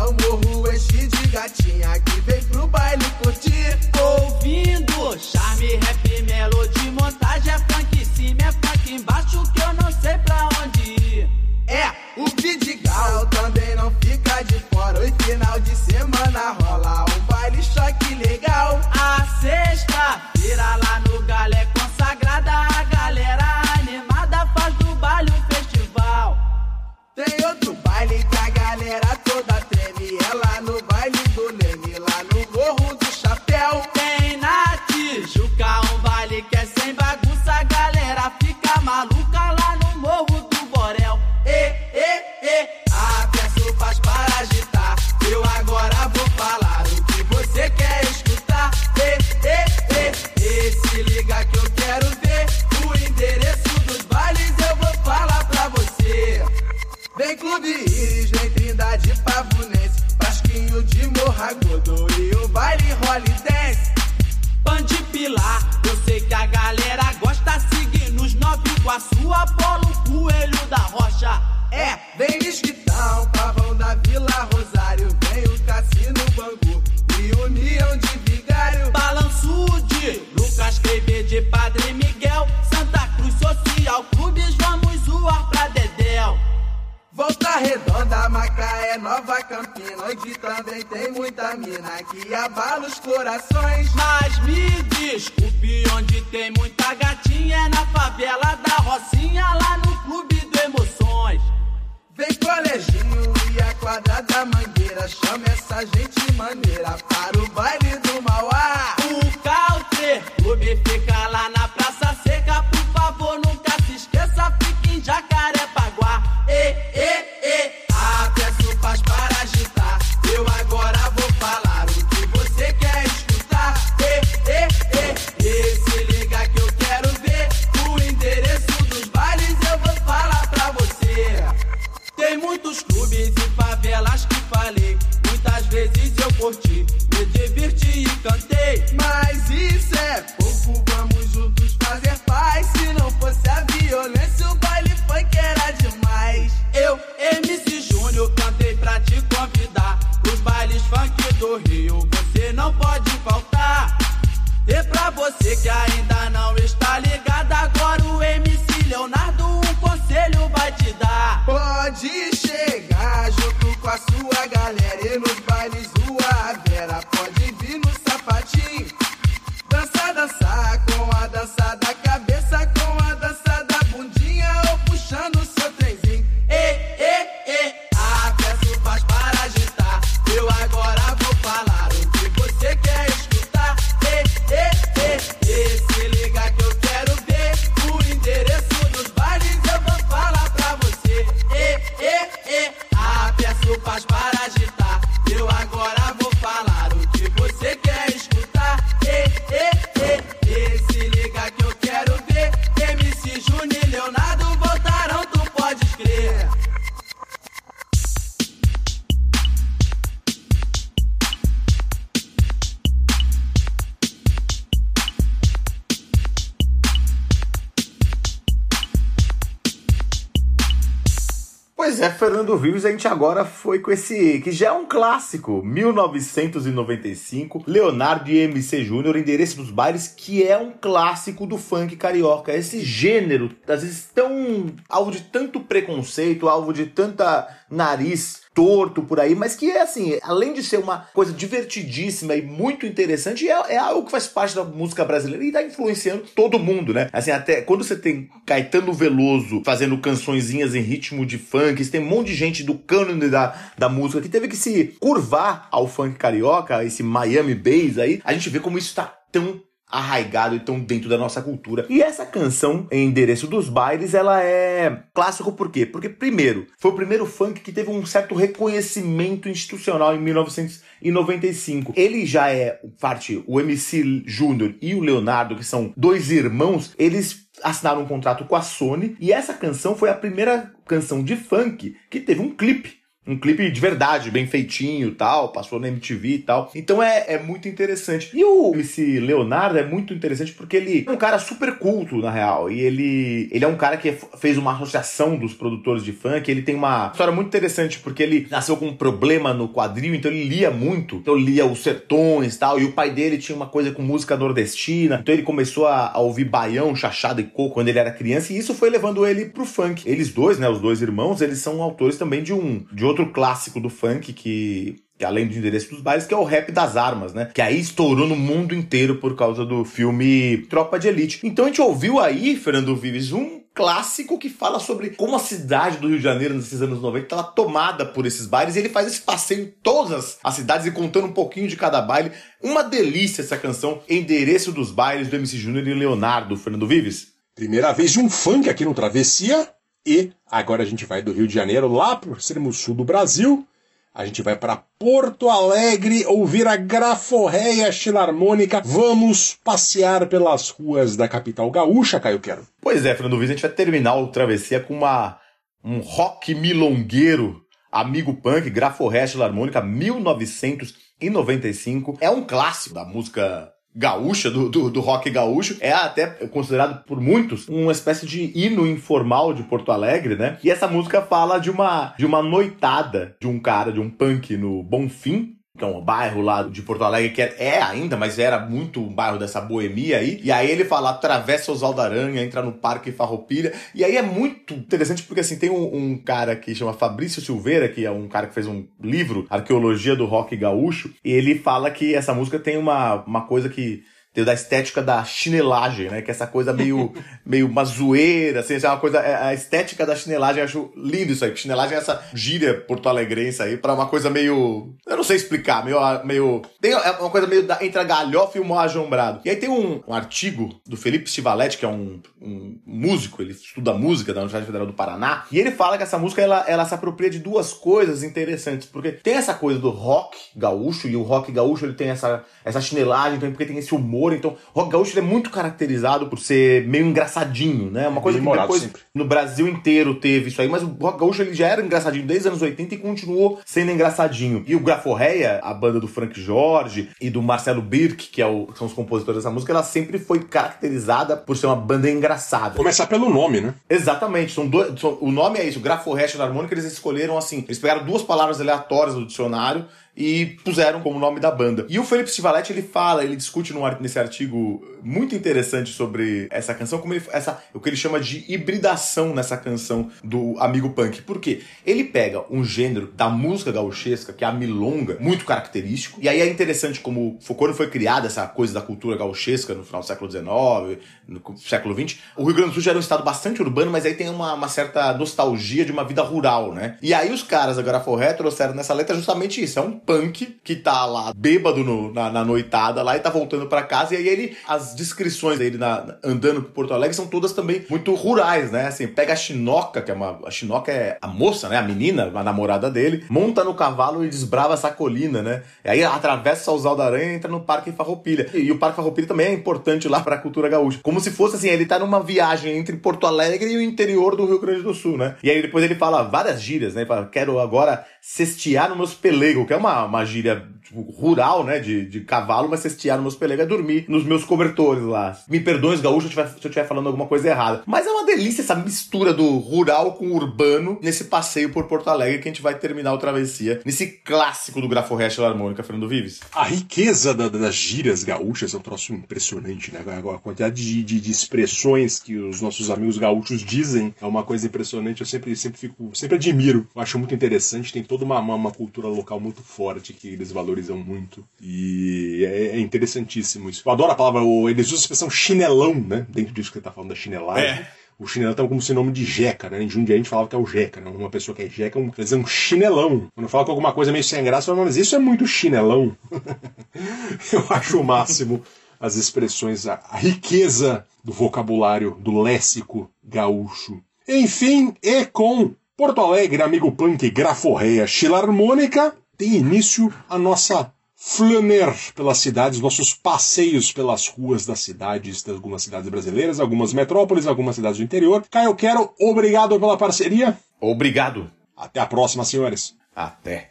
[222.61, 228.37] Rios, a gente agora foi com esse que já é um clássico, 1995, Leonardo e
[228.37, 232.53] MC Júnior, endereço dos bares que é um clássico do funk carioca.
[232.53, 239.19] Esse gênero, às vezes tão alvo de tanto preconceito, alvo de tanta nariz torto por
[239.19, 243.73] aí, mas que é assim, além de ser uma coisa divertidíssima e muito interessante, é,
[243.73, 247.09] é algo que faz parte da música brasileira e tá influenciando todo mundo, né?
[247.11, 252.01] Assim, até quando você tem Caetano Veloso fazendo cançõezinhas em ritmo de funk, você tem
[252.01, 255.87] um monte de gente do cânone da, da música que teve que se curvar ao
[255.87, 259.59] funk carioca, esse Miami Bass aí, a gente vê como isso tá tão
[259.91, 261.85] arraigado e tão dentro da nossa cultura.
[261.89, 265.85] E essa canção, Endereço dos Bailes, ela é clássico por quê?
[265.85, 271.93] Porque, primeiro, foi o primeiro funk que teve um certo reconhecimento institucional em 1995.
[271.95, 277.49] Ele já é parte, o MC Júnior e o Leonardo, que são dois irmãos, eles
[277.63, 281.95] assinaram um contrato com a Sony e essa canção foi a primeira canção de funk
[282.09, 283.00] que teve um clipe.
[283.25, 286.71] Um clipe de verdade, bem feitinho tal, passou na MTV e tal.
[286.73, 288.31] Então é, é muito interessante.
[288.33, 292.31] E o MC Leonardo é muito interessante porque ele é um cara super culto, na
[292.31, 292.71] real.
[292.71, 296.49] E ele, ele é um cara que fez uma associação dos produtores de funk.
[296.49, 300.31] Ele tem uma história muito interessante porque ele nasceu com um problema no quadril, então
[300.31, 301.17] ele lia muito.
[301.17, 302.79] Então lia os sertões tal.
[302.79, 305.19] E o pai dele tinha uma coisa com música nordestina.
[305.21, 308.51] Então ele começou a, a ouvir baião, chachado e coco quando ele era criança.
[308.51, 310.09] E isso foi levando ele pro funk.
[310.09, 313.79] Eles dois, né, os dois irmãos, eles são autores também de um de outro clássico
[313.79, 317.49] do funk que além do endereço dos bailes, que é o rap das armas, né?
[317.53, 321.39] Que aí estourou no mundo inteiro por causa do filme Tropa de Elite.
[321.43, 325.97] Então a gente ouviu aí, Fernando Vives, um clássico que fala sobre como a cidade
[325.97, 329.07] do Rio de Janeiro nesses anos 90 estava tomada por esses bailes e ele faz
[329.07, 332.31] esse passeio em todas as cidades e contando um pouquinho de cada baile.
[332.61, 337.27] Uma delícia essa canção, Endereço dos Bailes, do MC Júnior e Leonardo, Fernando Vives.
[337.55, 339.69] Primeira vez de um funk aqui no Travessia
[340.05, 343.03] e agora a gente vai do Rio de Janeiro lá para o extremo sul do
[343.03, 343.67] Brasil.
[344.13, 348.81] A gente vai para Porto Alegre ouvir a Graforreia Filarmônica.
[348.83, 352.67] Vamos passear pelas ruas da capital gaúcha, Caio Quero.
[352.81, 355.39] Pois é, Fernando Viz, a gente vai terminar o Travessia com uma,
[355.81, 362.17] um rock milongueiro, amigo punk, Graforreia Filarmônica, 1995.
[362.19, 367.19] É um clássico da música gaúcha, do, do, do, rock gaúcho, é até considerado por
[367.19, 370.57] muitos uma espécie de hino informal de Porto Alegre, né?
[370.63, 374.55] E essa música fala de uma, de uma noitada de um cara, de um punk
[374.55, 378.37] no Bonfim, que é um bairro lá de Porto Alegre, que é, é ainda, mas
[378.37, 380.39] era muito um bairro dessa boemia aí.
[380.43, 383.73] E aí ele fala, atravessa os Aldaranha, entra no Parque Farroupilha.
[383.95, 387.87] E aí é muito interessante porque, assim, tem um, um, cara que chama Fabrício Silveira,
[387.87, 391.89] que é um cara que fez um livro, Arqueologia do Rock Gaúcho, e ele fala
[391.89, 394.03] que essa música tem uma, uma coisa que
[394.33, 396.21] tem da estética da chinelagem, né?
[396.21, 397.13] Que é essa coisa meio,
[397.45, 399.19] meio uma zoeira, assim, é uma coisa.
[399.19, 401.55] É a estética da chinelagem, eu acho lindo isso aí.
[401.55, 404.95] Chinelagem é essa gíria porto-alegrense aí pra uma coisa meio.
[405.05, 405.99] Eu não sei explicar, meio.
[406.23, 409.41] meio tem é uma coisa meio da, entre a galhofa e o mal ajombrado.
[409.43, 413.51] E aí tem um, um artigo do Felipe Stivaletti, que é um, um, músico, ele
[413.51, 416.85] estuda música da Universidade Federal do Paraná, e ele fala que essa música ela, ela
[416.85, 421.21] se apropria de duas coisas interessantes, porque tem essa coisa do rock gaúcho, e o
[421.21, 424.33] rock gaúcho ele tem essa, essa chinelagem, então, porque tem esse humor humor.
[424.33, 428.07] Então, o rock gaúcho é muito caracterizado por ser meio engraçadinho, né?
[428.07, 429.01] Uma coisa que depois sempre.
[429.13, 432.47] no Brasil inteiro teve isso aí, mas o rock gaúcho ele já era engraçadinho desde
[432.47, 434.63] os anos 80 e continuou sendo engraçadinho.
[434.67, 438.67] E o Graforreia, a banda do Frank Jorge e do Marcelo Birk, que, é o,
[438.67, 442.75] que são os compositores dessa música, ela sempre foi caracterizada por ser uma banda engraçada.
[442.75, 443.73] Começar pelo nome, né?
[443.89, 444.53] Exatamente.
[444.53, 448.05] São dois, são, o nome é isso, Graforreia e Harmônica, eles escolheram assim, eles pegaram
[448.05, 451.85] duas palavras aleatórias do dicionário e puseram como nome da banda.
[451.89, 456.99] E o Felipe Stivaletti, ele fala, ele discute nesse artigo muito interessante sobre essa canção,
[456.99, 461.21] como ele, essa, o que ele chama de hibridação nessa canção do Amigo Punk.
[461.21, 461.61] Por quê?
[461.85, 466.41] Ele pega um gênero da música gauchesca, que é a milonga, muito característico, e aí
[466.41, 470.29] é interessante como quando foi criada essa coisa da cultura gauchesca no final do século
[470.29, 473.91] XIX, no século XX, o Rio Grande do Sul já era um estado bastante urbano,
[473.91, 476.97] mas aí tem uma, uma certa nostalgia de uma vida rural, né?
[477.01, 480.75] E aí os caras agora Forré trouxeram nessa letra justamente isso, é um punk que
[480.75, 484.13] tá lá bêbado no, na, na, noitada lá e tá voltando para casa.
[484.13, 484.57] E aí ele,
[484.91, 488.87] as descrições dele na, andando por Porto Alegre são todas também muito rurais, né?
[488.87, 490.39] Assim, pega a Chinoca, que é uma.
[490.45, 491.77] A Chinoca é a moça, né?
[491.77, 495.63] A menina, a namorada dele, monta no cavalo e desbrava essa colina, né?
[495.85, 498.49] E aí atravessa os Aldaranha e entra no Parque Farroupilha.
[498.53, 500.99] E, e o Parque Farroupilha também é importante lá pra cultura gaúcha.
[501.01, 504.45] Como se fosse assim, ele tá numa viagem entre Porto Alegre e o interior do
[504.45, 505.35] Rio Grande do Sul, né?
[505.43, 507.01] E aí depois ele fala várias gírias, né?
[507.01, 511.63] Ele fala, quero agora cestear nos meus pelegos, que é uma, uma gíria tipo, rural,
[511.63, 511.79] né?
[511.79, 515.37] De, de cavalo, mas cestear meus pelegos é dormir nos meus cobertores lá.
[515.47, 517.83] Me perdoe, gaúcho, se eu estiver falando alguma coisa errada.
[517.85, 522.39] Mas é uma delícia essa mistura do rural com urbano nesse passeio por Porto Alegre
[522.39, 526.39] que a gente vai terminar o travessia nesse clássico do Grafo Resto Harmônica, Fernando Vives.
[526.53, 530.03] A riqueza da, das gírias gaúchas é um troço impressionante, né?
[530.05, 534.67] A quantidade de, de, de, expressões que os nossos amigos gaúchos dizem é uma coisa
[534.67, 535.21] impressionante.
[535.21, 536.87] Eu sempre, sempre fico, sempre admiro.
[536.95, 537.93] Eu acho muito interessante.
[537.93, 541.45] Tem toda uma, uma, uma cultura local muito forte que eles valorizam muito.
[541.61, 543.83] E é, é, interessantíssimo isso.
[543.85, 546.25] Eu adoro a palavra, eles usam a expressão chinelão, né?
[546.29, 547.69] Dentro disso que ele tá falando da chinelagem.
[547.69, 547.87] É.
[548.17, 549.81] O chinelão tá como sinônimo de jeca, né?
[549.81, 551.09] Em Jundiaí a gente falava que é o jeca, né?
[551.09, 553.27] Uma pessoa que é jeca um, quer dizer, um chinelão.
[553.33, 556.15] Quando fala com alguma coisa meio sem graça, fala, mas isso é muito chinelão.
[557.51, 558.61] eu acho o máximo.
[558.99, 563.99] as expressões, a, a riqueza do vocabulário do léxico gaúcho.
[564.27, 572.37] Enfim, e com Porto Alegre, amigo punk Graforreia Chilarmônica, tem início a nossa flaner pelas
[572.37, 577.97] cidades, nossos passeios pelas ruas das cidades, de algumas cidades brasileiras, algumas metrópoles, algumas cidades
[577.97, 578.45] do interior.
[578.51, 580.55] Caio Quero, obrigado pela parceria.
[580.79, 581.49] Obrigado.
[581.75, 582.95] Até a próxima, senhores.
[583.15, 583.70] Até.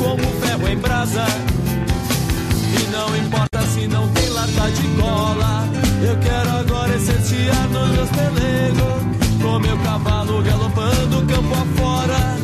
[0.00, 1.24] Como ferro em brasa.
[2.80, 5.68] E não importa se não tem lata de cola,
[6.02, 9.10] eu quero agora essenciar nos meus pelegos.
[9.42, 12.40] Com meu cavalo galopando campo afora.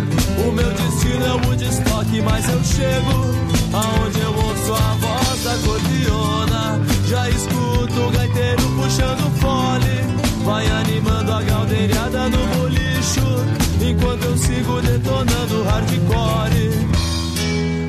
[0.47, 3.37] O meu destino é o Woodstock, mas eu chego
[3.73, 6.81] aonde eu ouço a voz da cordiona.
[7.09, 10.45] Já escuto o gaiteiro puxando fole.
[10.45, 13.47] Vai animando a galdeirada no bolicho.
[13.81, 16.96] Enquanto eu sigo detonando hardcore.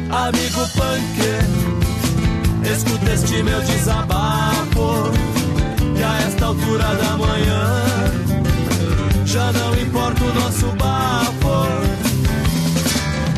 [0.09, 1.17] Amigo punk,
[2.63, 5.11] escuta este meu desabafo.
[5.95, 7.83] Que a esta altura da manhã
[9.25, 11.67] já não importa o nosso bafo.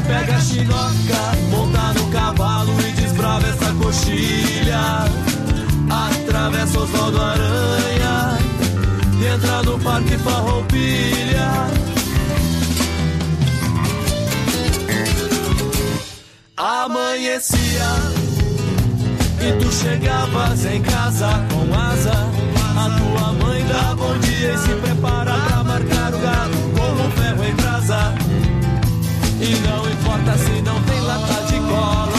[0.07, 5.05] Pega a chinoca, monta no cavalo e desbrava essa coxilha.
[5.89, 8.37] Atravessa Osvaldo Aranha
[9.19, 11.88] e entra no Parque Farroupilha.
[16.61, 17.87] Amanhecia
[19.39, 22.11] e tu chegavas em casa com asa.
[22.75, 27.45] A tua mãe dá bom dia e se prepara pra marcar o gado como ferro
[27.45, 28.13] em brasa.
[29.39, 32.18] E não importa se não tem lata de cola.